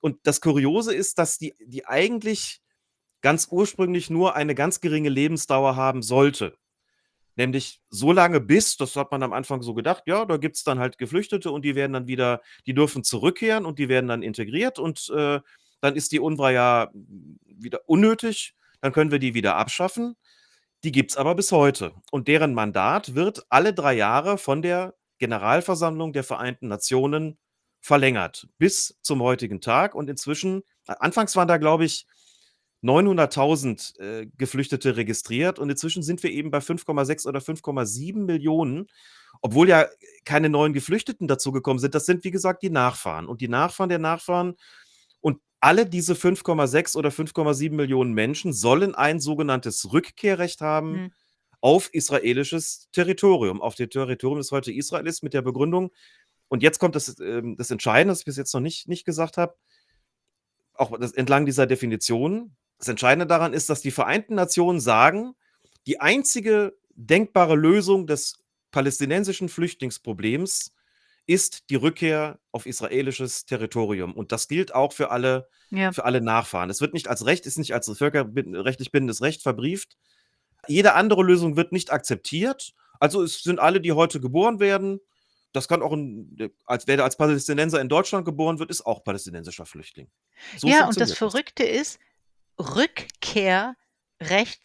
[0.01, 2.61] Und das Kuriose ist, dass die, die eigentlich
[3.21, 6.57] ganz ursprünglich nur eine ganz geringe Lebensdauer haben sollte.
[7.35, 10.63] Nämlich so lange bis, das hat man am Anfang so gedacht, ja, da gibt es
[10.63, 14.21] dann halt Geflüchtete und die werden dann wieder, die dürfen zurückkehren und die werden dann
[14.21, 15.39] integriert und äh,
[15.81, 16.91] dann ist die UNRWA ja
[17.45, 20.15] wieder unnötig, dann können wir die wieder abschaffen.
[20.83, 21.93] Die gibt es aber bis heute.
[22.11, 27.37] Und deren Mandat wird alle drei Jahre von der Generalversammlung der Vereinten Nationen
[27.79, 29.95] verlängert, bis zum heutigen Tag.
[29.95, 32.05] Und inzwischen, anfangs waren da, glaube ich,
[32.83, 38.87] 900.000 äh, Geflüchtete registriert und inzwischen sind wir eben bei 5,6 oder 5,7 Millionen,
[39.41, 39.87] obwohl ja
[40.25, 41.95] keine neuen Geflüchteten dazugekommen sind.
[41.95, 44.55] Das sind, wie gesagt, die Nachfahren und die Nachfahren der Nachfahren.
[45.21, 51.11] Und alle diese 5,6 oder 5,7 Millionen Menschen sollen ein sogenanntes Rückkehrrecht haben Hm.
[51.61, 55.91] auf israelisches Territorium, auf dem Territorium, das heute Israel ist, mit der Begründung.
[56.49, 59.37] Und jetzt kommt das, ähm, das Entscheidende, das ich bis jetzt noch nicht, nicht gesagt
[59.37, 59.55] habe,
[60.75, 62.55] auch das, entlang dieser Definition.
[62.83, 65.35] Das Entscheidende daran ist, dass die Vereinten Nationen sagen,
[65.87, 70.73] die einzige denkbare Lösung des palästinensischen Flüchtlingsproblems
[71.25, 74.11] ist die Rückkehr auf israelisches Territorium.
[74.13, 75.93] Und das gilt auch für alle, Ja.
[75.93, 76.69] für alle Nachfahren.
[76.69, 79.95] Es wird nicht als Recht, ist nicht als völkerrechtlich bindendes Recht verbrieft.
[80.67, 82.73] Jede andere Lösung wird nicht akzeptiert.
[82.99, 84.99] Also es sind alle, die heute geboren werden.
[85.53, 89.65] Das kann auch ein, als wer als Palästinenser in Deutschland geboren wird, ist auch palästinensischer
[89.65, 90.09] Flüchtling.
[90.57, 91.97] So ja, und das Verrückte ist,
[92.59, 93.75] Rückkehrrecht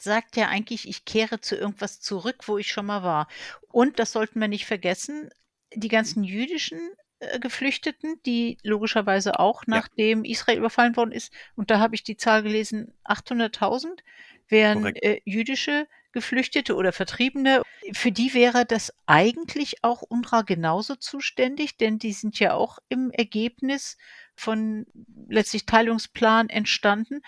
[0.03, 3.29] sagt ja eigentlich, ich kehre zu irgendwas zurück, wo ich schon mal war.
[3.68, 5.31] Und das sollten wir nicht vergessen,
[5.74, 6.81] die ganzen jüdischen
[7.20, 9.77] äh, Geflüchteten, die logischerweise auch Ja.
[9.77, 14.01] nachdem Israel überfallen worden ist, und da habe ich die Zahl gelesen, 800.000
[14.48, 17.62] wären äh, jüdische Geflüchtete oder Vertriebene.
[17.92, 23.11] Für die wäre das eigentlich auch UNRWA genauso zuständig, denn die sind ja auch im
[23.11, 23.98] Ergebnis
[24.35, 24.87] von
[25.29, 27.20] letztlich Teilungsplan entstanden.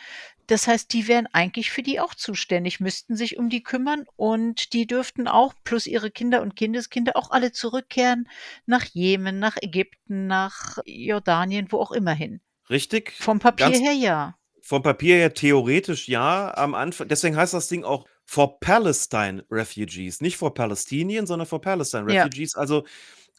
[0.50, 4.72] Das heißt, die wären eigentlich für die auch zuständig, müssten sich um die kümmern und
[4.72, 8.28] die dürften auch plus ihre Kinder und Kindeskinder auch alle zurückkehren
[8.66, 12.40] nach Jemen, nach Ägypten, nach Jordanien, wo auch immer hin.
[12.68, 13.12] Richtig.
[13.12, 14.34] Vom Papier Ganz her ja.
[14.60, 16.52] vom Papier her theoretisch ja.
[16.56, 20.20] Am Anfang, deswegen heißt das Ding auch for Palestine Refugees.
[20.20, 22.24] Nicht for Palestinian, sondern for Palestine Ja.
[22.24, 22.56] Refugees.
[22.56, 22.84] Also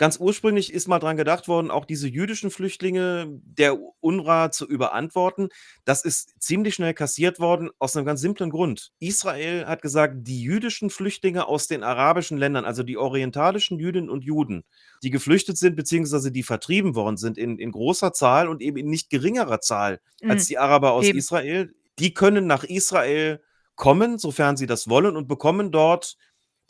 [0.02, 5.50] ganz ursprünglich ist mal dran gedacht worden, auch diese jüdischen Flüchtlinge der UNRWA zu überantworten.
[5.86, 8.94] Das ist ziemlich schnell kassiert worden, aus einem ganz simplen Grund.
[8.98, 14.24] Israel hat gesagt, die jüdischen Flüchtlinge aus den arabischen Ländern, also die orientalischen Jüdinnen und
[14.24, 14.64] Juden,
[15.04, 18.90] die geflüchtet sind, beziehungsweise die vertrieben worden sind in, in großer Zahl und eben in
[18.90, 20.48] nicht geringerer Zahl als Mhm.
[20.48, 21.20] die Araber aus Eben.
[21.20, 23.40] Israel, die können nach Israel
[23.76, 26.18] kommen, sofern sie das wollen, und bekommen dort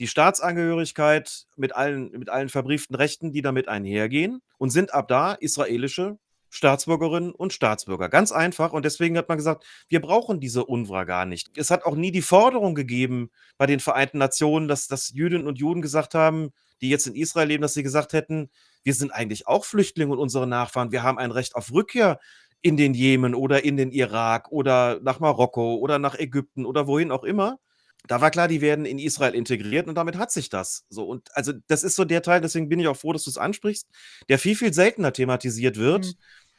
[0.02, 5.34] die Staatsangehörigkeit mit allen, mit allen verbrieften Rechten, die damit einhergehen, und sind ab da
[5.34, 6.18] israelische
[6.50, 8.10] Staatsbürgerinnen und Staatsbürger.
[8.10, 8.74] Ganz einfach.
[8.74, 11.56] Und deswegen hat man gesagt, wir brauchen diese UNRWA gar nicht.
[11.56, 13.30] Es hat auch nie die Forderung gegeben
[13.60, 16.50] bei den Vereinten Nationen, dass, dass Jüdinnen und Juden gesagt haben,
[16.82, 18.50] die jetzt in Israel leben, dass sie gesagt hätten,
[18.84, 22.20] wir sind eigentlich auch Flüchtlinge und unsere Nachfahren, wir haben ein Recht auf Rückkehr
[22.64, 27.12] in den Jemen oder in den Irak oder nach Marokko oder nach Ägypten oder wohin
[27.12, 27.60] auch immer.
[28.08, 30.86] Da war klar, die werden in Israel integriert und damit hat sich das.
[30.90, 33.30] So und also das ist so der Teil, deswegen bin ich auch froh, dass du
[33.30, 33.88] es ansprichst,
[34.28, 36.06] der viel viel seltener thematisiert wird.
[36.06, 36.14] Mhm.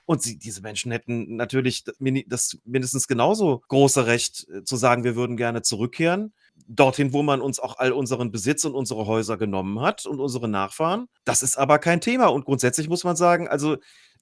[0.05, 1.84] Und sie, diese Menschen hätten natürlich
[2.26, 6.32] das mindestens genauso große Recht äh, zu sagen, wir würden gerne zurückkehren.
[6.66, 10.49] Dorthin, wo man uns auch all unseren Besitz und unsere Häuser genommen hat und unsere
[10.49, 11.07] Nachfahren.
[11.24, 12.26] Das ist aber kein Thema.
[12.26, 13.76] Und grundsätzlich muss man sagen, also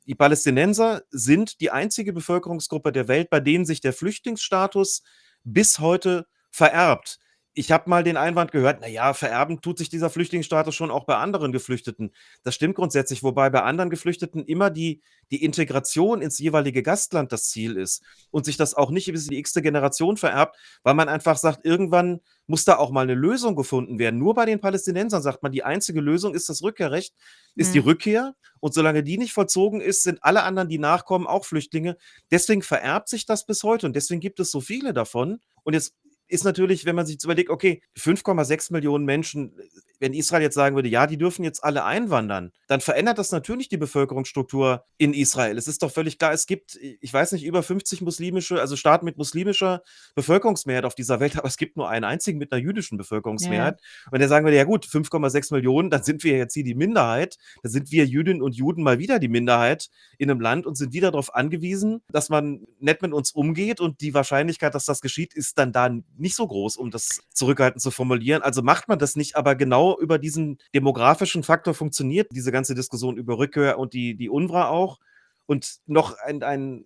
[0.06, 5.02] die Palästinenser sind die einzige Bevölkerungsgruppe der Welt, bei denen sich der Flüchtlingsstatus
[5.44, 7.18] bis heute vererbt
[7.52, 11.16] ich habe mal den Einwand gehört, naja, vererben tut sich dieser Flüchtlingsstatus schon auch bei
[11.16, 12.12] anderen Geflüchteten.
[12.44, 17.50] Das stimmt grundsätzlich, wobei bei anderen Geflüchteten immer die, die Integration ins jeweilige Gastland das
[17.50, 21.08] Ziel ist und sich das auch nicht bis in die x-te Generation vererbt, weil man
[21.08, 24.18] einfach sagt, irgendwann muss da auch mal eine Lösung gefunden werden.
[24.20, 27.14] Nur bei den Palästinensern sagt man, die einzige Lösung ist das Rückkehrrecht,
[27.56, 27.72] ist mhm.
[27.72, 28.34] die Rückkehr.
[28.60, 31.96] Und solange die nicht vollzogen ist, sind alle anderen, die nachkommen, auch Flüchtlinge.
[32.30, 35.40] Deswegen vererbt sich das bis heute und deswegen gibt es so viele davon.
[35.62, 35.94] Und jetzt
[36.30, 39.52] ist natürlich, wenn man sich überlegt, okay, 5,6 Millionen Menschen,
[40.00, 43.68] wenn Israel jetzt sagen würde, ja, die dürfen jetzt alle einwandern, dann verändert das natürlich
[43.68, 45.58] die Bevölkerungsstruktur in Israel.
[45.58, 49.04] Es ist doch völlig klar, es gibt, ich weiß nicht, über 50 muslimische, also Staaten
[49.04, 49.82] mit muslimischer
[50.14, 53.80] Bevölkerungsmehrheit auf dieser Welt, aber es gibt nur einen einzigen mit einer jüdischen Bevölkerungsmehrheit.
[53.80, 54.12] Ja.
[54.12, 57.36] Und der sagen würde, ja gut, 5,6 Millionen, dann sind wir jetzt hier die Minderheit,
[57.62, 60.94] dann sind wir Jüdinnen und Juden mal wieder die Minderheit in einem Land und sind
[60.94, 65.34] wieder darauf angewiesen, dass man nett mit uns umgeht und die Wahrscheinlichkeit, dass das geschieht,
[65.34, 68.42] ist dann da nicht so groß, um das zurückhaltend zu formulieren.
[68.42, 73.16] Also macht man das nicht, aber genau über diesen demografischen Faktor funktioniert diese ganze Diskussion
[73.16, 74.98] über Rückkehr und die, die UNRWA auch.
[75.46, 76.84] Und noch ein, ein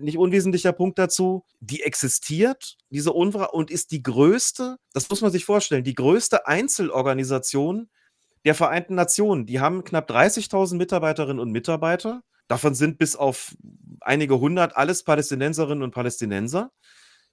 [0.00, 5.30] nicht unwesentlicher Punkt dazu, die existiert, diese UNRWA, und ist die größte, das muss man
[5.30, 7.88] sich vorstellen, die größte Einzelorganisation
[8.44, 9.46] der Vereinten Nationen.
[9.46, 12.22] Die haben knapp 30.000 Mitarbeiterinnen und Mitarbeiter.
[12.48, 13.54] Davon sind bis auf
[14.00, 16.72] einige hundert alles Palästinenserinnen und Palästinenser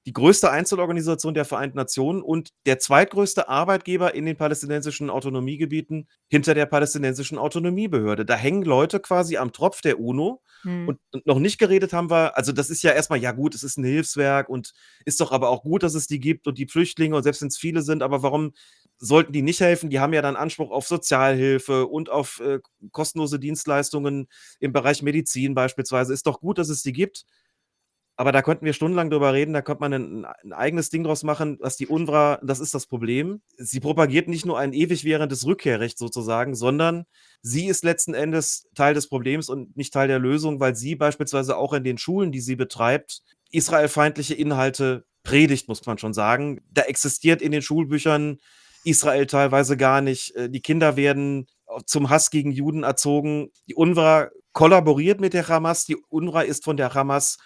[0.05, 6.53] die größte Einzelorganisation der Vereinten Nationen und der zweitgrößte Arbeitgeber in den palästinensischen Autonomiegebieten hinter
[6.53, 8.25] der palästinensischen Autonomiebehörde.
[8.25, 10.87] Da hängen Leute quasi am Tropf der UNO hm.
[10.87, 13.63] und, und, noch nicht geredet haben wir, also das ist ja erstmal, ja gut, es
[13.63, 14.73] ist ein Hilfswerk und
[15.05, 17.49] ist doch aber auch gut, dass es die gibt und die Flüchtlinge und selbst wenn
[17.49, 18.53] es viele sind, aber warum
[18.99, 19.89] sollten die nicht helfen?
[19.89, 22.59] Die haben ja dann Anspruch auf Sozialhilfe und auf äh,
[22.91, 24.27] kostenlose Dienstleistungen
[24.59, 26.13] im Bereich Medizin beispielsweise.
[26.13, 27.25] Ist doch gut, dass es die gibt.
[28.19, 31.23] Aber da könnten wir stundenlang drüber reden, da könnte man ein, ein, eigenes Ding draus
[31.23, 33.41] machen, was die UNRWA, das ist das Problem.
[33.55, 37.05] Sie propagiert nicht nur ein ewig währendes Rückkehrrecht sozusagen, sondern
[37.41, 41.55] sie ist letzten Endes Teil des Problems und nicht Teil der Lösung, weil sie beispielsweise
[41.55, 46.59] auch in den Schulen, die sie betreibt, israelfeindliche Inhalte predigt, muss man schon sagen.
[46.73, 48.39] Da existiert in den Schulbüchern
[48.83, 50.35] Israel teilweise gar nicht.
[50.35, 51.47] Äh, die Kinder werden
[51.85, 53.51] zum Hass gegen Juden erzogen.
[53.69, 55.85] Die UNRWA kollaboriert mit der Hamas.
[55.85, 57.37] Die UNRWA ist von der Hamas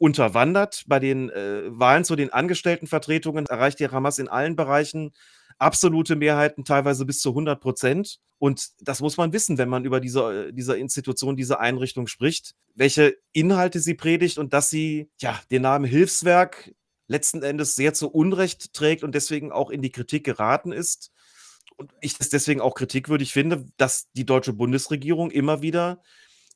[0.00, 0.84] unterwandert.
[0.86, 5.12] Bei den äh, Wahlen zu den Angestelltenvertretungen erreicht die Hamas in allen Bereichen
[5.58, 8.18] absolute Mehrheiten, teilweise bis zu 100 Prozent.
[8.38, 12.54] Und das muss man wissen, wenn man über diese, äh, diese Institution, diese Einrichtung spricht,
[12.74, 16.74] welche Inhalte sie predigt und dass sie ja den Namen Hilfswerk
[17.06, 21.12] letzten Endes sehr zu Unrecht trägt und deswegen auch in die Kritik geraten ist.
[21.76, 26.00] Und ich es deswegen auch kritikwürdig finde, dass die deutsche Bundesregierung immer wieder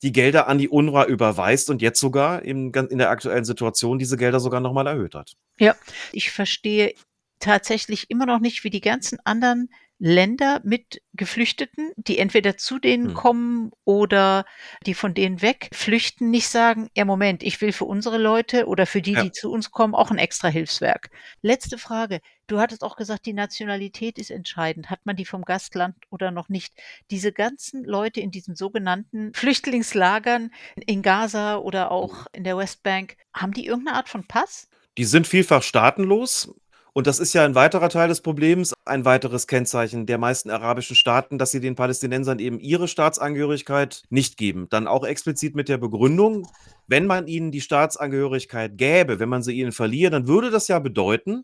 [0.05, 4.17] die Gelder an die UNRWA überweist und jetzt sogar in, in der aktuellen Situation diese
[4.17, 5.33] Gelder sogar nochmal erhöht hat.
[5.57, 5.75] Ja,
[6.11, 6.93] ich verstehe
[7.39, 13.09] tatsächlich immer noch nicht, wie die ganzen anderen Länder mit Geflüchteten, die entweder zu denen
[13.09, 13.13] hm.
[13.13, 14.45] kommen oder
[14.85, 18.85] die von denen weg flüchten, nicht sagen, ja Moment, ich will für unsere Leute oder
[18.85, 19.23] für die, ja.
[19.23, 21.09] die zu uns kommen, auch ein extra Hilfswerk.
[21.41, 22.19] Letzte Frage.
[22.47, 24.89] Du hattest auch gesagt, die Nationalität ist entscheidend.
[24.89, 26.73] Hat man die vom Gastland oder noch nicht?
[27.09, 30.51] Diese ganzen Leute in diesen sogenannten Flüchtlingslagern
[30.85, 34.67] in Gaza oder auch in der Westbank, haben die irgendeine Art von Pass?
[34.97, 36.53] Die sind vielfach staatenlos.
[36.97, 40.95] Und das ist ja ein weiterer Teil des Problems, ein weiteres Kennzeichen der meisten arabischen
[40.95, 44.67] Staaten, dass sie den Palästinensern eben ihre Staatsangehörigkeit nicht geben.
[44.69, 46.47] Dann auch explizit mit der Begründung,
[46.87, 50.79] wenn man ihnen die Staatsangehörigkeit gäbe, wenn man sie ihnen verliere, dann würde das ja
[50.79, 51.43] bedeuten,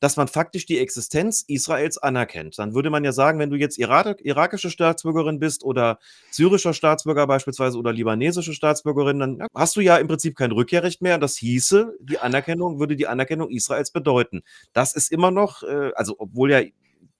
[0.00, 2.58] dass man faktisch die Existenz Israels anerkennt.
[2.58, 5.98] Dann würde man ja sagen, wenn du jetzt Irak irakische Staatsbürgerin bist oder
[6.30, 11.18] syrischer Staatsbürger beispielsweise oder libanesische Staatsbürgerin, dann hast du ja im Prinzip kein Rückkehrrecht mehr.
[11.18, 14.42] Das hieße, die Anerkennung würde die Anerkennung Israels bedeuten.
[14.72, 16.62] Das ist immer noch, äh, also obwohl ja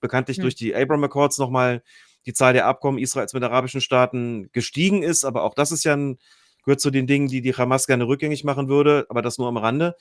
[0.00, 0.42] bekanntlich hm.
[0.42, 1.82] durch die Abraham Accords nochmal
[2.26, 5.94] die Zahl der Abkommen Israels mit arabischen Staaten gestiegen ist, aber auch das ist ja
[5.94, 6.18] ein,
[6.64, 9.56] gehört zu den Dingen, die die Hamas gerne rückgängig machen würde, aber das nur am
[9.56, 9.96] Rande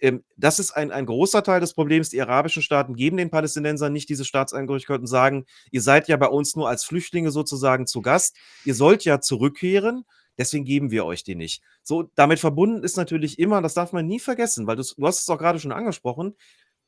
[0.00, 2.10] ähm, das ist ein, ein großer Teil des Problems.
[2.10, 6.28] Die arabischen Staaten geben den Palästinensern nicht diese Staatsangehörigkeit und sagen, ihr seid ja bei
[6.28, 8.36] uns nur als Flüchtlinge sozusagen zu Gast.
[8.64, 10.04] Ihr sollt ja zurückkehren.
[10.38, 11.62] Deswegen geben wir euch die nicht.
[11.82, 15.20] So, damit verbunden ist natürlich immer, das darf man nie vergessen, weil du, du hast
[15.20, 16.34] es auch gerade schon angesprochen,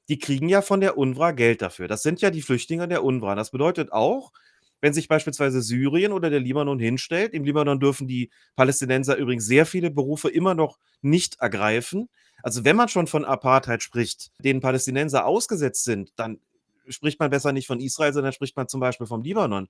[0.09, 1.87] die kriegen ja von der UNRWA Geld dafür.
[1.87, 3.35] Das sind ja die Flüchtlinge der UNRWA.
[3.35, 4.33] Das bedeutet auch,
[4.81, 7.35] wenn sich beispielsweise Syrien oder der Libanon hinstellt.
[7.35, 12.09] Im Libanon dürfen die Palästinenser übrigens sehr viele Berufe immer noch nicht ergreifen.
[12.43, 16.41] Also wenn man schon von Apartheid spricht, denen Palästinenser ausgesetzt sind, dann
[16.89, 19.69] spricht man besser nicht von Israel, sondern spricht man zum Beispiel vom Libanon.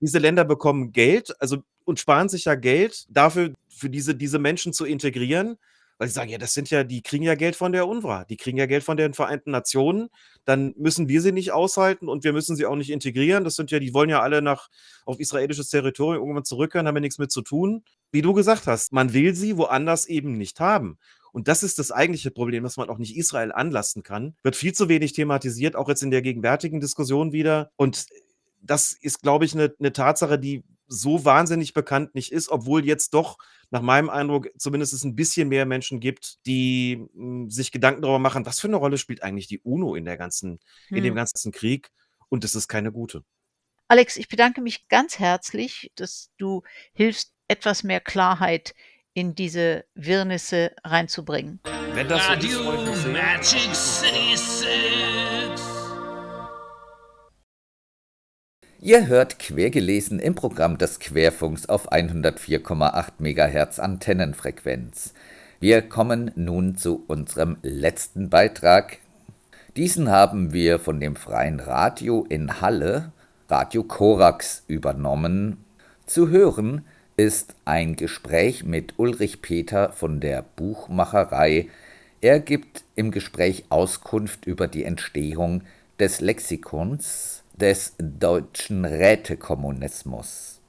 [0.00, 4.72] Diese Länder bekommen Geld, also und sparen sich ja Geld dafür, für diese, diese Menschen
[4.72, 5.56] zu integrieren,
[5.98, 8.38] weil sie sagen, ja, das sind ja, die kriegen ja Geld von der UNRWA, die
[8.38, 10.08] kriegen ja Geld von den Vereinten Nationen,
[10.46, 13.44] dann müssen wir sie nicht aushalten und wir müssen sie auch nicht integrieren.
[13.44, 14.70] Das sind ja, die wollen ja alle nach
[15.04, 17.84] auf israelisches Territorium irgendwann zurückkehren, haben ja nichts mit zu tun.
[18.12, 20.98] Wie du gesagt hast, man will sie woanders eben nicht haben.
[21.32, 24.34] Und das ist das eigentliche Problem, dass man auch nicht Israel anlasten kann.
[24.42, 27.70] Wird viel zu wenig thematisiert, auch jetzt in der gegenwärtigen Diskussion wieder.
[27.76, 28.06] Und
[28.60, 33.14] das ist, glaube ich, eine, eine Tatsache, die so wahnsinnig bekannt nicht ist, obwohl jetzt
[33.14, 33.38] doch
[33.70, 38.18] nach meinem Eindruck zumindest es ein bisschen mehr Menschen gibt, die mh, sich Gedanken darüber
[38.18, 40.58] machen, was für eine Rolle spielt eigentlich die UNO in der ganzen,
[40.88, 41.14] in dem Hm.
[41.14, 41.90] ganzen Krieg.
[42.28, 43.22] Und es ist keine gute.
[43.86, 48.74] Alex, ich bedanke mich ganz herzlich, dass du hilfst, etwas mehr Klarheit
[49.12, 51.58] in diese Wirrnisse reinzubringen.
[51.94, 53.12] Wenn das so ist, Radio sehr.
[53.12, 54.66] Magic City 6.
[58.78, 65.12] Ihr hört quergelesen im Programm des Querfunks auf 104,8 MHz Antennenfrequenz.
[65.58, 68.98] Wir kommen nun zu unserem letzten Beitrag.
[69.76, 73.12] Diesen haben wir von dem freien Radio in Halle,
[73.48, 75.64] Radio Korax, übernommen.
[76.06, 76.86] Zu hören
[77.20, 81.68] ist ein Gespräch mit Ulrich Peter von der Buchmacherei.
[82.22, 85.62] Er gibt im Gespräch Auskunft über die Entstehung
[85.98, 90.59] des Lexikons des deutschen Rätekommunismus.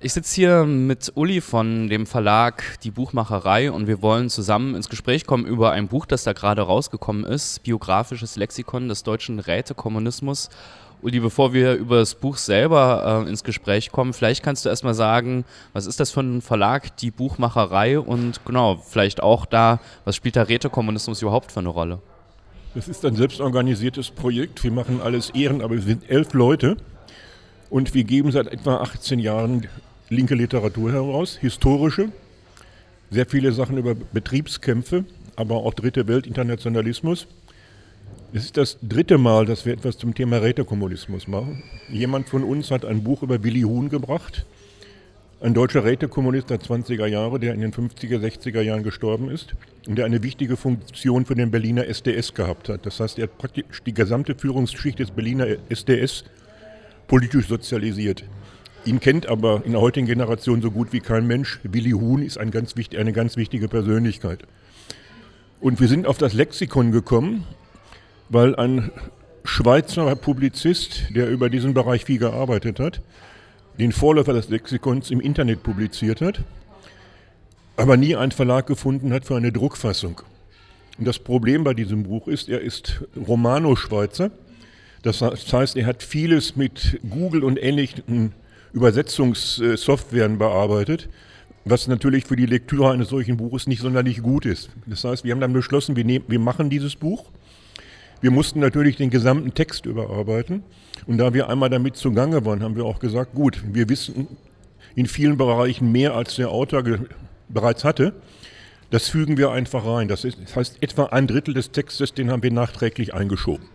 [0.00, 4.88] Ich sitze hier mit Uli von dem Verlag Die Buchmacherei und wir wollen zusammen ins
[4.88, 10.50] Gespräch kommen über ein Buch, das da gerade rausgekommen ist, Biografisches Lexikon des deutschen Rätekommunismus.
[11.02, 14.94] Uli, bevor wir über das Buch selber äh, ins Gespräch kommen, vielleicht kannst du erstmal
[14.94, 20.14] sagen, was ist das für ein Verlag, die Buchmacherei und genau, vielleicht auch da, was
[20.14, 21.98] spielt der Rätekommunismus überhaupt für eine Rolle?
[22.76, 24.62] Das ist ein selbstorganisiertes Projekt.
[24.62, 26.76] Wir machen alles Ehren, aber wir sind elf Leute
[27.68, 29.66] und wir geben seit etwa 18 Jahren
[30.10, 32.10] linke Literatur heraus, historische,
[33.10, 35.04] sehr viele Sachen über Betriebskämpfe,
[35.36, 37.26] aber auch Dritte Welt, Internationalismus.
[38.32, 41.62] Es ist das dritte Mal, dass wir etwas zum Thema Rätekommunismus machen.
[41.88, 44.44] Jemand von uns hat ein Buch über Willi Huhn gebracht,
[45.40, 49.54] ein deutscher Rätekommunist der 20er Jahre, der in den 50er, 60er Jahren gestorben ist
[49.86, 52.84] und der eine wichtige Funktion für den Berliner SDS gehabt hat.
[52.84, 56.24] Das heißt, er hat praktisch die gesamte Führungsschicht des Berliner SDS
[57.06, 58.24] politisch sozialisiert.
[58.84, 61.60] Ihn kennt aber in der heutigen Generation so gut wie kein Mensch.
[61.62, 64.40] Willi Huhn ist ein ganz wichtig, eine ganz wichtige Persönlichkeit.
[65.60, 67.44] Und wir sind auf das Lexikon gekommen,
[68.28, 68.90] weil ein
[69.44, 73.00] Schweizer Publizist, der über diesen Bereich viel gearbeitet hat,
[73.78, 76.40] den Vorläufer des Lexikons im Internet publiziert hat,
[77.76, 80.20] aber nie einen Verlag gefunden hat für eine Druckfassung.
[80.98, 84.30] Und das Problem bei diesem Buch ist, er ist Romano-Schweizer.
[85.02, 88.34] Das heißt, er hat vieles mit Google und ähnlichen
[88.72, 91.08] Übersetzungssoftwaren bearbeitet,
[91.64, 94.70] was natürlich für die Lektüre eines solchen Buches nicht sonderlich gut ist.
[94.86, 97.26] Das heißt, wir haben dann beschlossen, wir, nehmen, wir machen dieses Buch.
[98.20, 100.64] Wir mussten natürlich den gesamten Text überarbeiten.
[101.06, 104.26] Und da wir einmal damit zugange waren, haben wir auch gesagt, gut, wir wissen
[104.96, 106.82] in vielen Bereichen mehr, als der Autor
[107.48, 108.14] bereits hatte.
[108.90, 110.08] Das fügen wir einfach rein.
[110.08, 113.66] Das, ist, das heißt, etwa ein Drittel des Textes, den haben wir nachträglich eingeschoben.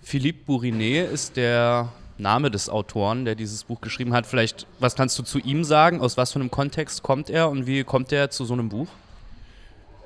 [0.00, 4.26] Philippe Bourinet ist der Name des Autoren, der dieses Buch geschrieben hat.
[4.26, 6.00] Vielleicht, was kannst du zu ihm sagen?
[6.00, 8.88] Aus was für einem Kontext kommt er und wie kommt er zu so einem Buch?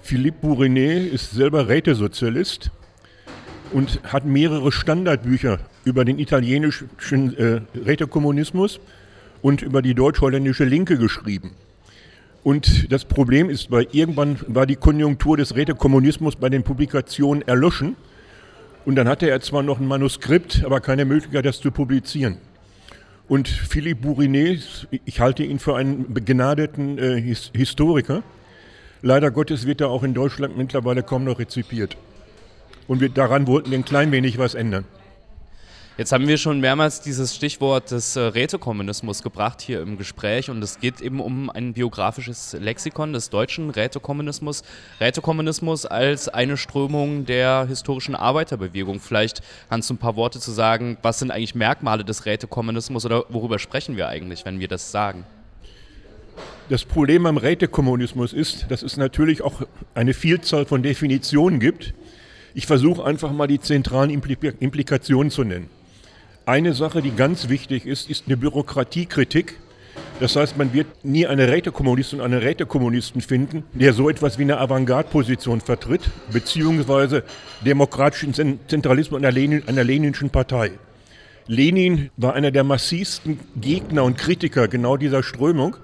[0.03, 2.71] Philippe Bourinet ist selber Rätesozialist
[3.73, 6.91] und hat mehrere Standardbücher über den italienischen
[7.37, 8.81] äh, Rätekommunismus
[9.41, 11.53] und über die deutsch-holländische Linke geschrieben.
[12.45, 17.97] Und das Problem ist, weil irgendwann war die Konjunktur des Rätekommunismus bei den Publikationen erloschen.
[18.85, 22.39] Und dann hatte er zwar noch ein Manuskript, aber keine Möglichkeit, das zu publizieren.
[23.29, 28.23] Und Philippe Bourinet, ich halte ihn für einen begnadeten äh, His Historiker.
[29.01, 31.97] Leider Gottes wird er auch in Deutschland mittlerweile kaum noch rezipiert.
[32.89, 34.85] Und wir daran wollten wir ein klein wenig was ändern.
[36.03, 40.61] Jetzt haben wir schon mehrmals dieses Stichwort des äh, Rätekommunismus gebracht hier im Gespräch und
[40.61, 44.65] es geht eben um ein biografisches Lexikon des deutschen Rätekommunismus.
[44.99, 48.99] Rätekommunismus als eine Strömung der historischen Arbeiterbewegung.
[48.99, 53.61] Vielleicht du ein paar Worte zu sagen, was sind eigentlich Merkmale des Rätekommunismus oder worüber
[53.61, 55.25] sprechen wir eigentlich, wenn wir das sagen?
[56.69, 59.63] Das Problem am Rätekommunismus ist, dass es natürlich auch
[59.95, 61.95] eine Vielzahl von Definitionen gibt.
[62.55, 65.71] Ich versuche einfach mal die zentralen Impli- Implikationen zu nennen.
[66.45, 69.59] Eine Sache, die ganz wichtig ist, ist eine Bürokratiekritik.
[70.19, 74.43] Das heißt, man wird nie eine Rätekommunistin und einen Rätekommunisten finden, der so etwas wie
[74.43, 77.23] eine Avantgarde-Position vertritt, beziehungsweise
[77.65, 80.73] demokratischen Zen- Zentralismus einer, Lenin, einer leninischen Partei.
[81.47, 85.77] Lenin war einer der massivsten Gegner und Kritiker genau dieser Strömung.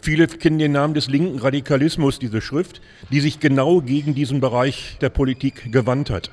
[0.00, 2.80] Viele kennen den Namen des linken Radikalismus, diese Schrift,
[3.10, 6.30] die sich genau gegen diesen Bereich der Politik gewandt hat.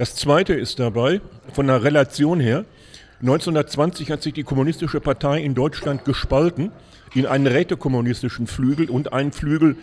[0.00, 1.20] Das Zweite ist dabei,
[1.52, 2.64] von der Relation her,
[3.20, 6.72] 1920 hat sich die Kommunistische Partei in Deutschland gespalten
[7.14, 9.76] in einen rätekommunistischen Flügel und einen Flügel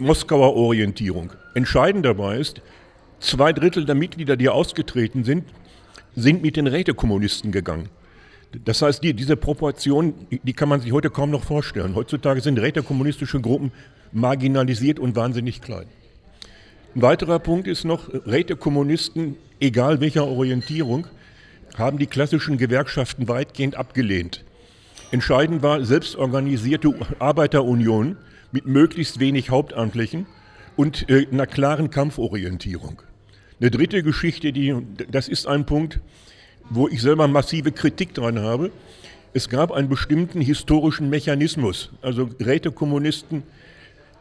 [0.00, 1.32] Moskauer Orientierung.
[1.54, 2.60] Entscheidend dabei ist,
[3.20, 5.44] zwei Drittel der Mitglieder, die ausgetreten sind,
[6.16, 7.88] sind mit den Rätekommunisten gegangen.
[8.64, 11.94] Das heißt, die, diese Proportion, die kann man sich heute kaum noch vorstellen.
[11.94, 13.70] Heutzutage sind rätekommunistische Gruppen
[14.10, 15.86] marginalisiert und wahnsinnig klein.
[16.96, 21.06] Ein weiterer Punkt ist noch, Rätekommunisten, egal welcher Orientierung,
[21.76, 24.46] haben die klassischen Gewerkschaften weitgehend abgelehnt.
[25.10, 28.16] Entscheidend war selbstorganisierte Arbeiterunionen
[28.50, 30.24] mit möglichst wenig Hauptamtlichen
[30.74, 33.02] und äh, einer klaren Kampforientierung.
[33.60, 34.74] Eine dritte Geschichte, die,
[35.10, 36.00] das ist ein Punkt,
[36.70, 38.70] wo ich selber massive Kritik dran habe.
[39.34, 41.90] Es gab einen bestimmten historischen Mechanismus.
[42.00, 43.42] Also Rätekommunisten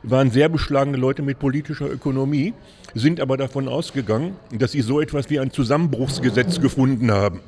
[0.10, 2.54] waren sehr beschlagene Leute mit politischer Ökonomie,
[2.94, 7.42] sind aber davon ausgegangen, dass sie so etwas wie ein Zusammenbruchsgesetz gefunden haben.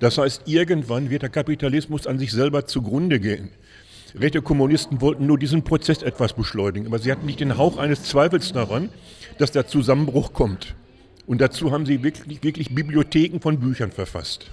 [0.00, 3.50] Das heißt, irgendwann wird der Kapitalismus an sich selber zugrunde gehen.
[4.18, 8.52] Rätekommunisten wollten nur diesen Prozess etwas beschleunigen, aber sie hatten nicht den Hauch eines Zweifels
[8.52, 8.88] daran,
[9.38, 10.74] dass der Zusammenbruch kommt.
[11.26, 14.50] Und dazu haben sie wirklich, wirklich Bibliotheken von Büchern verfasst.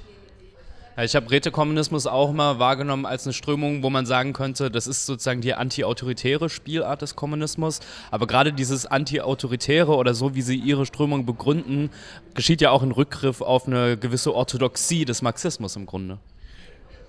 [0.97, 4.87] Ja, Ich habe Rätekommunismus auch mal wahrgenommen als eine Strömung, wo man sagen könnte, das
[4.87, 7.81] ist sozusagen die anti-autoritäre Spielart des Kommunismus.
[8.11, 11.89] Aber gerade dieses anti-autoritäre oder so, wie sie ihre Strömung begründen,
[12.33, 16.17] geschieht ja auch ein Rückgriff auf eine gewisse Orthodoxie des Marxismus im Grunde.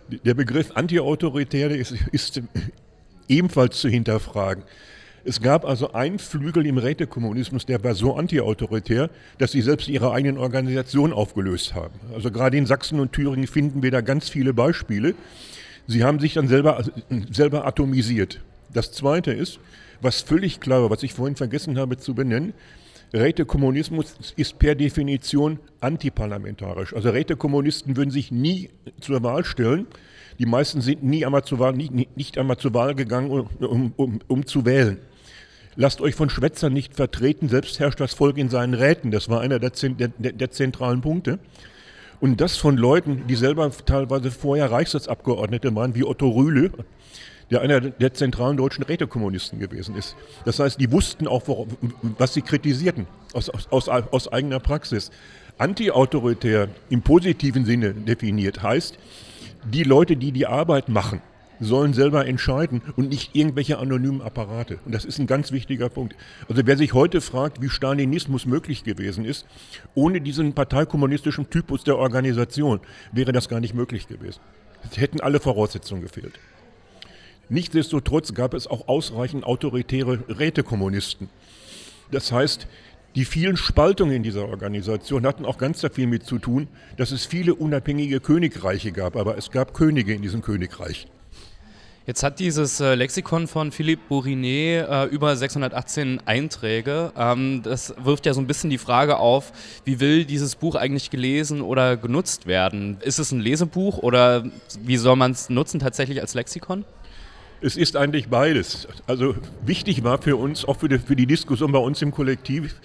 [0.09, 2.43] Der Begriff antiautoritäre ist, ist
[3.28, 4.64] ebenfalls zu hinterfragen.
[5.29, 10.12] Es gab also einen Flügel im Rätekommunismus, der war so antiautoritär, dass sie selbst ihre
[10.12, 11.95] eigenen Organisationen aufgelöst haben.
[12.14, 15.16] Also gerade in Sachsen und Thüringen finden wir da ganz viele Beispiele.
[15.89, 16.85] Sie haben sich dann selber,
[17.33, 18.41] selber atomisiert.
[18.72, 19.59] Das Zweite ist,
[20.01, 22.55] was völlig klar war, was ich vorhin vergessen habe zu benennen,
[23.12, 26.95] Rätekommunismus ist per Definition antiparlamentarisch.
[26.95, 28.70] Also Rätekommunisten würden sich nie
[29.01, 29.89] zur Wahl stellen.
[30.39, 34.20] Die meisten sind nie einmal zur Wahl, nie, nicht einmal zur Wahl gegangen, um, um,
[34.29, 34.99] um zu wählen.
[35.77, 39.11] Lasst euch von Schwätzern nicht vertreten, selbst herrscht das Volk in seinen Räten.
[39.11, 41.39] Das war einer der, der, der zentralen Punkte.
[42.18, 46.70] Und das von Leuten, die selber teilweise vorher Reichstagsabgeordnete waren, wie Otto Rühle,
[47.51, 50.16] der einer der zentralen deutschen Rätekommunisten gewesen ist.
[50.47, 51.66] Das heißt, die wussten auch,
[52.18, 55.11] was sie kritisierten, aus, aus, aus eigener Praxis.
[55.59, 58.99] Antiautoritär im positiven Sinne definiert heißt,
[59.70, 61.20] die Leute, die die Arbeit machen,
[61.61, 64.79] sollen selber entscheiden und nicht irgendwelche anonymen Apparate.
[64.85, 66.15] Und das ist ein ganz wichtiger Punkt.
[66.49, 69.47] Also wer sich heute fragt, wie Stalinismus möglich gewesen ist,
[69.95, 72.81] ohne diesen parteikommunistischen Typus der Organisation
[73.13, 74.41] wäre das gar nicht möglich gewesen.
[74.91, 76.39] Es hätten alle Voraussetzungen gefehlt.
[77.49, 81.29] Nichtsdestotrotz gab es auch ausreichend autoritäre Rätekommunisten.
[82.11, 82.67] Das heißt,
[83.15, 87.25] die vielen Spaltungen in dieser Organisation hatten auch ganz viel mit zu tun, dass es
[87.25, 91.09] viele unabhängige Königreiche gab, aber es gab Könige in diesen Königreichen.
[92.07, 97.13] Jetzt hat dieses äh, Lexikon von Philippe Bourinet äh, über 618 Einträge.
[97.17, 99.53] Ähm, das wirft ja so ein bisschen die Frage auf,
[99.85, 102.99] wie will dieses Buch eigentlich gelesen oder genutzt werden?
[103.01, 104.45] Ist es ein Lesebuch oder
[104.85, 106.85] wie soll man es nutzen tatsächlich als Lexikon?
[107.61, 108.87] Es ist eigentlich beides.
[109.09, 109.35] Also
[109.65, 112.77] wichtig war für uns, auch für die, für die Diskussion bei uns im Kollektiv,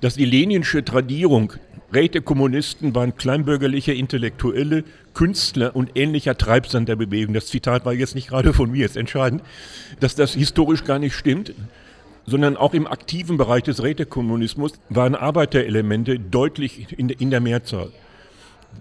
[0.00, 1.52] dass die leninsche Tradierung,
[1.92, 4.84] Rätekommunisten waren kleinbürgerliche Intellektuelle,
[5.14, 7.34] Künstler und ähnlicher Treibsand der Bewegung.
[7.34, 9.42] Das Zitat war jetzt nicht gerade von mir, ist entscheidend,
[10.00, 11.54] dass das historisch gar nicht stimmt,
[12.26, 17.90] sondern auch im aktiven Bereich des Rätekommunismus waren Arbeiterelemente deutlich in der Mehrzahl.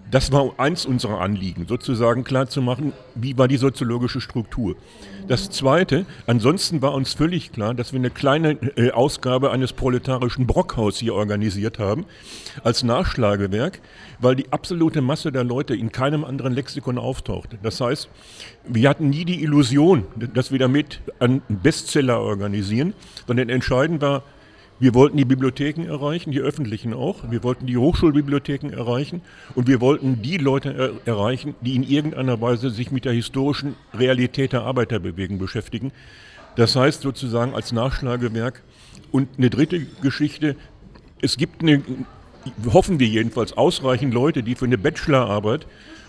[0.10, 4.78] Das war eins unserer Anliegen, sozusagen klarzumachen, wie war die soziologische Struktur.
[5.28, 10.48] Das Zweite, ansonsten war uns völlig klar, dass wir eine kleine äh, Ausgabe eines proletarischen
[10.48, 12.06] Brockhaus hier organisiert haben,
[12.64, 13.82] als Nachschlagewerk,
[14.20, 17.58] weil die absolute Masse der Leute in keinem anderen Lexikon auftauchte.
[17.62, 18.08] Das heißt,
[18.66, 22.94] wir hatten nie die Illusion, dass wir damit einen Bestseller organisieren,
[23.28, 24.24] sondern entscheidend war,
[24.80, 27.32] wir wollten die Bibliotheken erreichen, die öffentlichen auch.
[27.32, 29.22] Wir wollten die Hochschulbibliotheken erreichen
[29.56, 33.76] und wir wollten die Leute er erreichen, die in irgendeiner Weise sich mit der historischen
[33.98, 35.92] Realität der Arbeiterbewegung beschäftigen.
[36.56, 38.64] Das heißt sozusagen als Nachschlagewerk.
[39.12, 40.56] Und eine dritte Geschichte,
[41.22, 41.82] es gibt eine,
[42.72, 45.66] hoffen wir jedenfalls, ausreichend Leute, die für eine Bachelorarbeit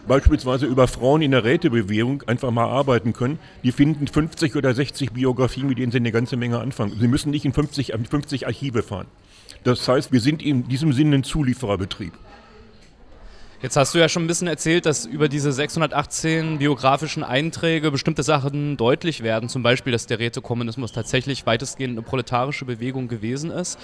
[0.09, 5.13] beispielsweise über Frauen in der Rätebewegung einfach mal arbeiten können, die finden 50 oder 60
[5.13, 6.99] Biografien, mit denen sie eine ganze Menge anfangen.
[6.99, 9.07] Sie müssen nicht in 50, 50 Archive fahren.
[9.65, 12.13] Das heißt, wir sind in diesem Sinne ein Zuliefererbetrieb.
[13.61, 18.23] Jetzt hast du ja schon ein bisschen erzählt, dass über diese 618 biografischen Einträge bestimmte
[18.23, 19.49] Sachen deutlich werden.
[19.49, 23.77] Zum Beispiel, dass der Rätekommunismus tatsächlich weitestgehend eine proletarische Bewegung gewesen ist.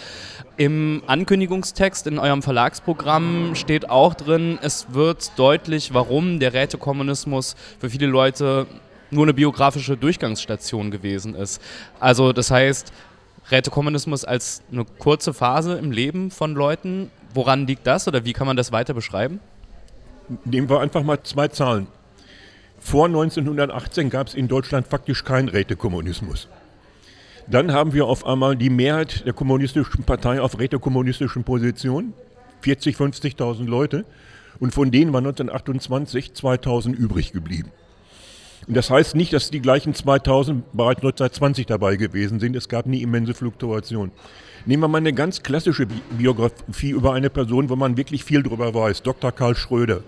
[0.57, 7.91] Im Ankündigungstext in eurem Verlagsprogramm steht auch drin, es wird deutlich, warum der Rätekommunismus für
[7.91, 8.69] viele Leute
[9.11, 11.61] nur eine biografische Durchgangsstation gewesen ist.
[11.99, 12.93] Also das heißt,
[13.51, 17.11] Rätekommunismus als eine kurze Phase im Leben von Leuten.
[17.35, 19.41] Woran liegt das oder wie kann man das weiter beschreiben?
[20.45, 21.87] Nehmen wir einfach mal zwei Zahlen.
[22.79, 26.49] Vor 1918 gab es in Deutschland faktisch keinen Rätekommunismus.
[27.47, 32.15] Dann haben wir auf einmal die Mehrheit der kommunistischen Partei auf rätekommunistischen Positionen,
[32.61, 34.05] 40, 50.000 Leute.
[34.61, 37.71] Und von denen waren 1928 2000 übrig geblieben.
[38.67, 42.57] Und das heißt nicht, dass die gleichen 2000 bereits 1920 dabei gewesen sind.
[42.57, 44.11] Es gab nie immense Fluktuation.
[44.65, 48.73] Nehmen wir mal eine ganz klassische Biografie über eine Person, wo man wirklich viel drüber
[48.75, 49.03] weiß.
[49.03, 49.33] Dr.
[49.33, 50.03] Karl Schröder.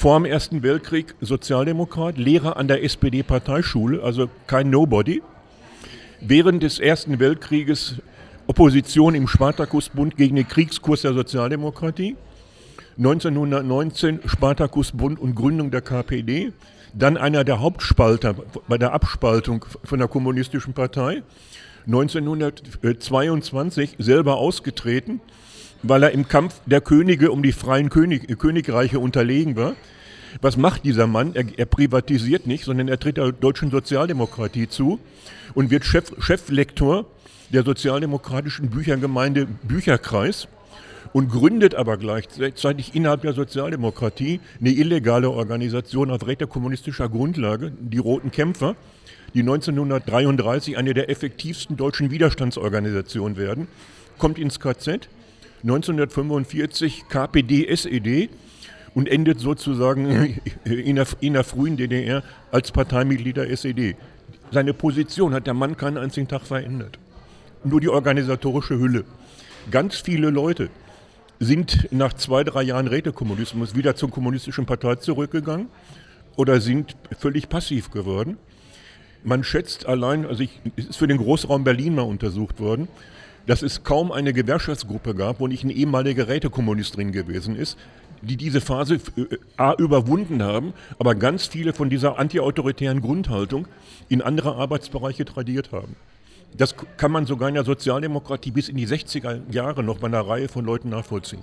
[0.00, 5.20] Vor dem Ersten Weltkrieg Sozialdemokrat, Lehrer an der SPD-Parteischule, also kein Nobody.
[6.22, 7.96] Während des Ersten Weltkrieges
[8.46, 12.16] Opposition im Spartakusbund gegen den Kriegskurs der Sozialdemokratie.
[12.96, 16.54] 1919 Spartakusbund und Gründung der KPD.
[16.94, 18.36] Dann einer der Hauptspalter
[18.68, 21.22] bei der Abspaltung von der Kommunistischen Partei.
[21.84, 25.20] 1922 selber ausgetreten,
[25.82, 29.74] weil er im Kampf der Könige um die freien König, Königreiche unterlegen war.
[30.40, 31.34] Was macht dieser Mann?
[31.34, 35.00] Er, er, privatisiert nicht, sondern er tritt der deutschen Sozialdemokratie zu
[35.54, 37.06] und wird Chef, Cheflektor
[37.52, 40.46] der sozialdemokratischen Büchergemeinde Bücherkreis
[41.12, 48.30] und gründet aber gleichzeitig innerhalb der Sozialdemokratie eine illegale Organisation auf rätekommunistischer Grundlage, die Roten
[48.30, 48.76] Kämpfer,
[49.34, 53.66] die 1933 eine der effektivsten deutschen Widerstandsorganisationen werden,
[54.18, 55.08] kommt ins KZ,
[55.62, 58.30] 1945 KPD-SED
[58.94, 63.96] und endet sozusagen in der, in der frühen DDR als Parteimitglied der SED.
[64.52, 66.98] Seine Position hat der Mann keinen einzigen Tag verändert.
[67.62, 69.04] Nur die organisatorische Hülle.
[69.70, 70.70] Ganz viele Leute
[71.38, 75.68] sind nach zwei, drei Jahren Rätekommunismus wieder zur kommunistischen Partei zurückgegangen
[76.36, 78.38] oder sind völlig passiv geworden.
[79.22, 82.88] Man schätzt allein, also ich, es ist für den Großraum Berlin mal untersucht worden,
[83.50, 87.76] dass es kaum eine Gewerkschaftsgruppe gab, wo nicht ein ehemaliger Rätekommunist drin gewesen ist,
[88.22, 93.66] die diese Phase äh, A überwunden haben, aber ganz viele von dieser antiautoritären Grundhaltung
[94.08, 95.96] in andere Arbeitsbereiche tradiert haben.
[96.56, 100.20] Das kann man sogar in der Sozialdemokratie bis in die 60er Jahre noch bei einer
[100.20, 101.42] Reihe von Leuten nachvollziehen.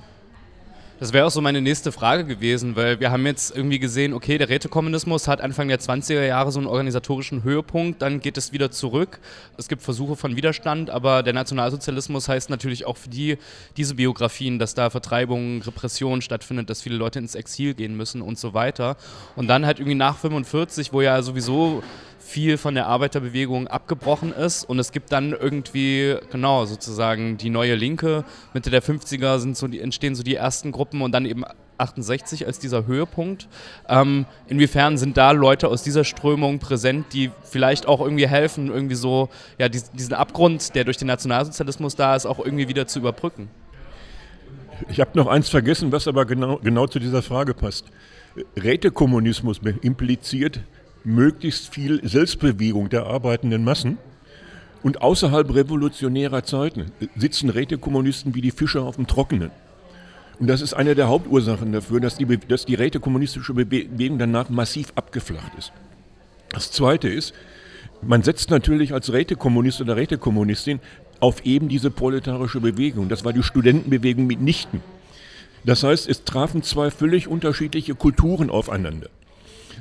[1.00, 4.40] Das wäre auch so meine nächste Frage gewesen, weil wir haben jetzt irgendwie gesehen, okay,
[4.40, 8.72] der Rätekommunismus hat Anfang der 20er Jahre so einen organisatorischen Höhepunkt, dann geht es wieder
[8.72, 9.20] zurück.
[9.58, 13.38] Es gibt Versuche von Widerstand, aber der Nationalsozialismus heißt natürlich auch für die,
[13.78, 18.40] diese Biografien, dass da Vertreibung, Repression stattfindet, dass viele Leute ins Exil gehen müssen und
[18.40, 18.98] so weiter.
[19.36, 21.84] Und dann halt irgendwie nach 45, wo ja sowieso
[22.28, 27.76] viel von der Arbeiterbewegung abgebrochen ist und es gibt dann irgendwie, genau, sozusagen die neue
[27.76, 28.26] Linke.
[28.54, 31.46] Mitte der 50er sind so die, entstehen so die ersten Gruppen und dann eben
[31.78, 33.48] 68 als dieser Höhepunkt.
[33.88, 38.96] Ähm, inwiefern sind da Leute aus dieser Strömung präsent, die vielleicht auch irgendwie helfen, irgendwie
[38.96, 43.50] so, ja, diesen Abgrund, der durch den Nationalsozialismus da ist, auch irgendwie wieder zu überbrücken?
[44.90, 47.86] Ich habe noch eins vergessen, was aber genau, genau zu dieser Frage passt.
[48.62, 50.60] Rätekommunismus impliziert
[51.08, 53.98] möglichst viel Selbstbewegung der arbeitenden Massen.
[54.84, 59.52] Und außerhalb revolutionärer Zeiten sitzen Rätekommunisten wie die Fische auf dem Trockenen.
[60.40, 64.94] Und das ist eine der Hauptursachen dafür, dass die, dass die rätekommunistische Bewegung danach massiv
[64.96, 65.72] abgeflacht ist.
[66.50, 67.34] Das Zweite ist,
[68.04, 70.80] man setzt natürlich als Rätekommunist oder Rätekommunistin
[71.20, 73.10] auf eben diese proletarische Bewegung.
[73.10, 74.82] Das war die Studentenbewegung mitnichten.
[75.66, 79.10] Das heißt, es trafen zwei völlig unterschiedliche Kulturen aufeinander.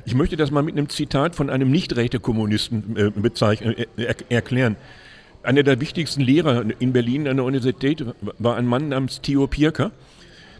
[0.07, 4.77] Ich möchte das mal mit einem Zitat von einem Nicht-Rätekommunisten äh, bezeichnen, äh, er, erklären.
[5.43, 8.05] Einer der wichtigsten Lehrer in Berlin an der Universität
[8.39, 9.91] war ein Mann namens Theo Pirker,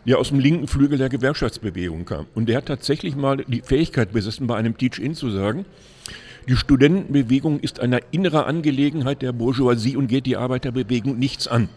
[0.05, 2.25] der aus dem linken Flügel der Gewerkschaftsbewegung kam.
[2.35, 5.63] Und der hat tatsächlich mal die Fähigkeit besessen, bei einem Teach-In zu sagen,
[6.49, 11.69] die Studentenbewegung ist eine innere Angelegenheit der Bourgeoisie und geht die Arbeiterbewegung nichts an.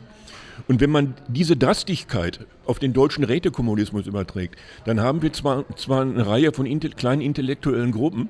[0.68, 6.02] Und wenn man diese Drastigkeit auf den deutschen Rätekommunismus überträgt, dann haben wir zwar, zwar
[6.02, 8.28] eine Reihe von inte kleinen intellektuellen Gruppen,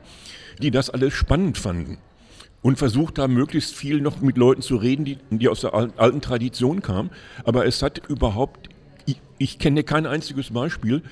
[0.60, 1.98] die das alles spannend fanden
[2.62, 6.20] und versucht haben, möglichst viel noch mit Leuten zu reden, die, die aus der alten
[6.20, 7.10] Tradition kamen.
[7.44, 8.68] Aber es hat überhaupt,
[9.06, 11.02] ich, ich kenne kein einziges Beispiel,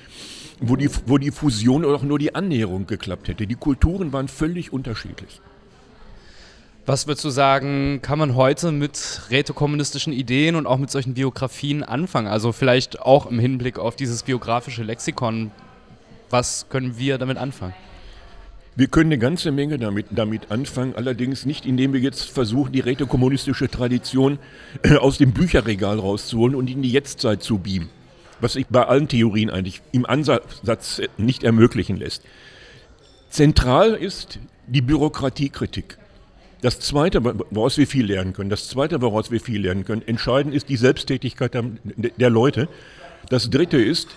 [0.59, 3.47] wo die, wo die Fusion oder auch nur die Annäherung geklappt hätte.
[3.47, 5.41] Die Kulturen waren völlig unterschiedlich.
[6.89, 11.83] Was würdest du sagen, kann man heute mit rätekommunistischen Ideen und auch mit solchen Biografien
[11.83, 12.25] anfangen?
[12.25, 15.51] Also vielleicht auch im Hinblick auf dieses biografische Lexikon.
[16.31, 17.75] Was können wir damit anfangen?
[18.75, 22.79] Wir können eine ganze Menge damit, damit anfangen, allerdings nicht, indem wir jetzt versuchen, die
[22.79, 24.39] rätekommunistische Tradition
[24.81, 27.91] äh, aus dem Bücherregal rauszuholen und in die Jetztzeit zu beamen.
[28.39, 32.23] Was sich bei allen Theorien eigentlich im Ansatz nicht ermöglichen lässt.
[33.29, 35.98] Zentral ist die Bürokratiekritik.
[36.61, 40.53] Das Zweite, woraus wir viel lernen können, das Zweite, woraus wir viel lernen können, entscheidend
[40.53, 42.67] ist die Selbsttätigkeit der, Leute.
[43.29, 44.09] Das Dritte ist,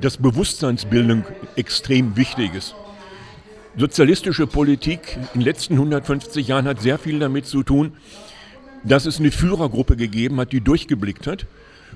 [0.00, 1.24] dass Bewusstseinsbildung
[1.54, 2.74] extrem wichtig ist.
[3.76, 7.92] Sozialistische Politik in den letzten 150 Jahren hat sehr viel damit zu tun,
[8.82, 11.46] dass es eine Führergruppe gegeben hat, die durchgeblickt hat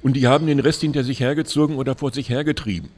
[0.03, 2.91] und die haben den Rest hinter sich hergezogen oder vor sich hergetrieben.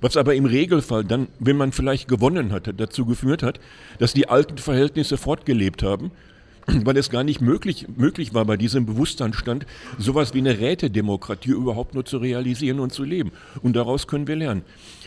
[0.00, 3.58] Was aber im Regelfall dann, wenn man vielleicht gewonnen hatte, dazu geführt hat,
[3.98, 6.12] dass die alten Verhältnisse fortgelebt haben
[6.84, 9.66] weil es gar nicht möglich, möglich war, bei diesem Bewusstseinsstand
[9.98, 13.32] sowas wie eine Rätedemokratie überhaupt nur zu realisieren und zu leben.
[13.62, 14.62] Und daraus können wir lernen.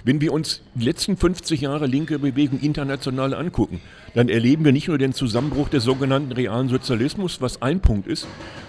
[0.06, 3.82] Wenn wir uns die letzten 50 Jahre linke Bewegung international angucken,
[4.14, 8.26] dann erleben wir nicht nur den Zusammenbruch des sogenannten realen Sozialismus, was ein Punkt ist,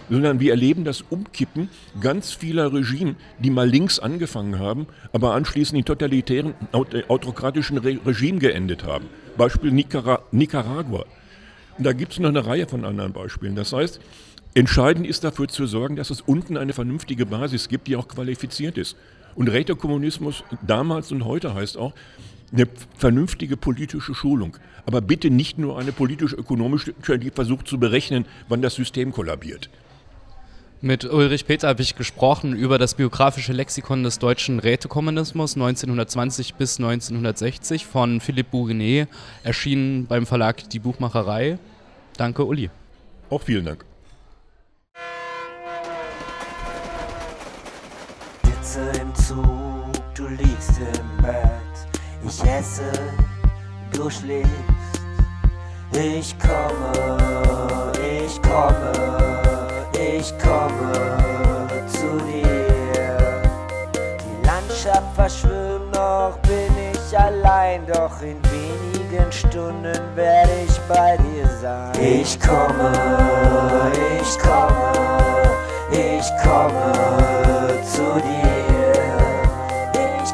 [0.08, 1.68] sondern wir erleben das Umkippen
[2.00, 8.82] ganz vieler Regime, die mal links angefangen haben, aber anschließend in totalitären, autokratischen Regime geendet
[8.84, 9.06] haben.
[9.36, 11.04] Beispiel Nicaragua.
[11.82, 13.56] Da gibt es noch eine Reihe von anderen Beispielen.
[13.56, 14.00] Das heißt,
[14.52, 18.76] entscheidend ist dafür zu sorgen, dass es unten eine vernünftige Basis gibt, die auch qualifiziert
[18.76, 18.96] ist.
[19.34, 21.94] Und Rätekommunismus damals und heute heißt auch
[22.52, 22.66] eine
[22.98, 24.58] vernünftige politische Schulung.
[24.84, 29.70] Aber bitte nicht nur eine politisch-ökonomische, die versucht zu berechnen, wann das System kollabiert.
[30.82, 36.78] Mit Ulrich Peter habe ich gesprochen über das biografische Lexikon des deutschen Rätekommunismus 1920 bis
[36.78, 39.06] 1960 von Philippe Bourinet,
[39.42, 41.58] erschienen beim Verlag Die Buchmacherei.
[42.16, 42.70] Danke, Uli.
[43.28, 43.84] Auch vielen Dank.
[48.42, 52.00] Sitze im Zug, du liegst im Bett.
[52.26, 52.90] Ich esse,
[53.92, 54.48] du schläfst.
[55.92, 59.19] Ich komme, ich komme,
[69.30, 71.92] wenigen Stunden werde ich bei dir sein.
[72.00, 72.92] Ich komme,
[74.20, 74.92] ich komme,
[75.90, 78.92] ich komme zu dir.
[79.94, 80.32] Ich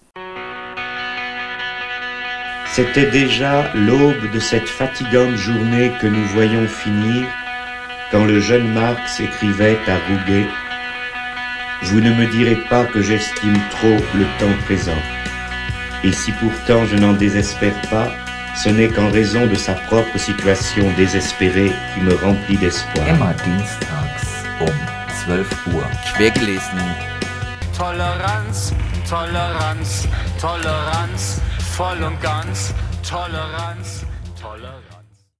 [2.73, 7.27] C'était déjà l'aube de cette fatigante journée que nous voyons finir
[8.13, 10.45] quand le jeune Marx écrivait à Rouget
[11.81, 15.01] Vous ne me direz pas que j'estime trop le temps présent.
[16.03, 18.09] Et si pourtant je n'en désespère pas,
[18.55, 23.07] ce n'est qu'en raison de sa propre situation désespérée qui me remplit d'espoir.
[23.07, 24.67] Immer dienstags um
[25.27, 25.83] 12 Uhr.
[26.15, 26.79] Quergelesen.
[27.75, 28.73] Toleranz,
[29.09, 30.07] Toleranz,
[30.39, 31.41] Toleranz,
[31.75, 34.12] voll und ganz, Toleranz, Toleranz.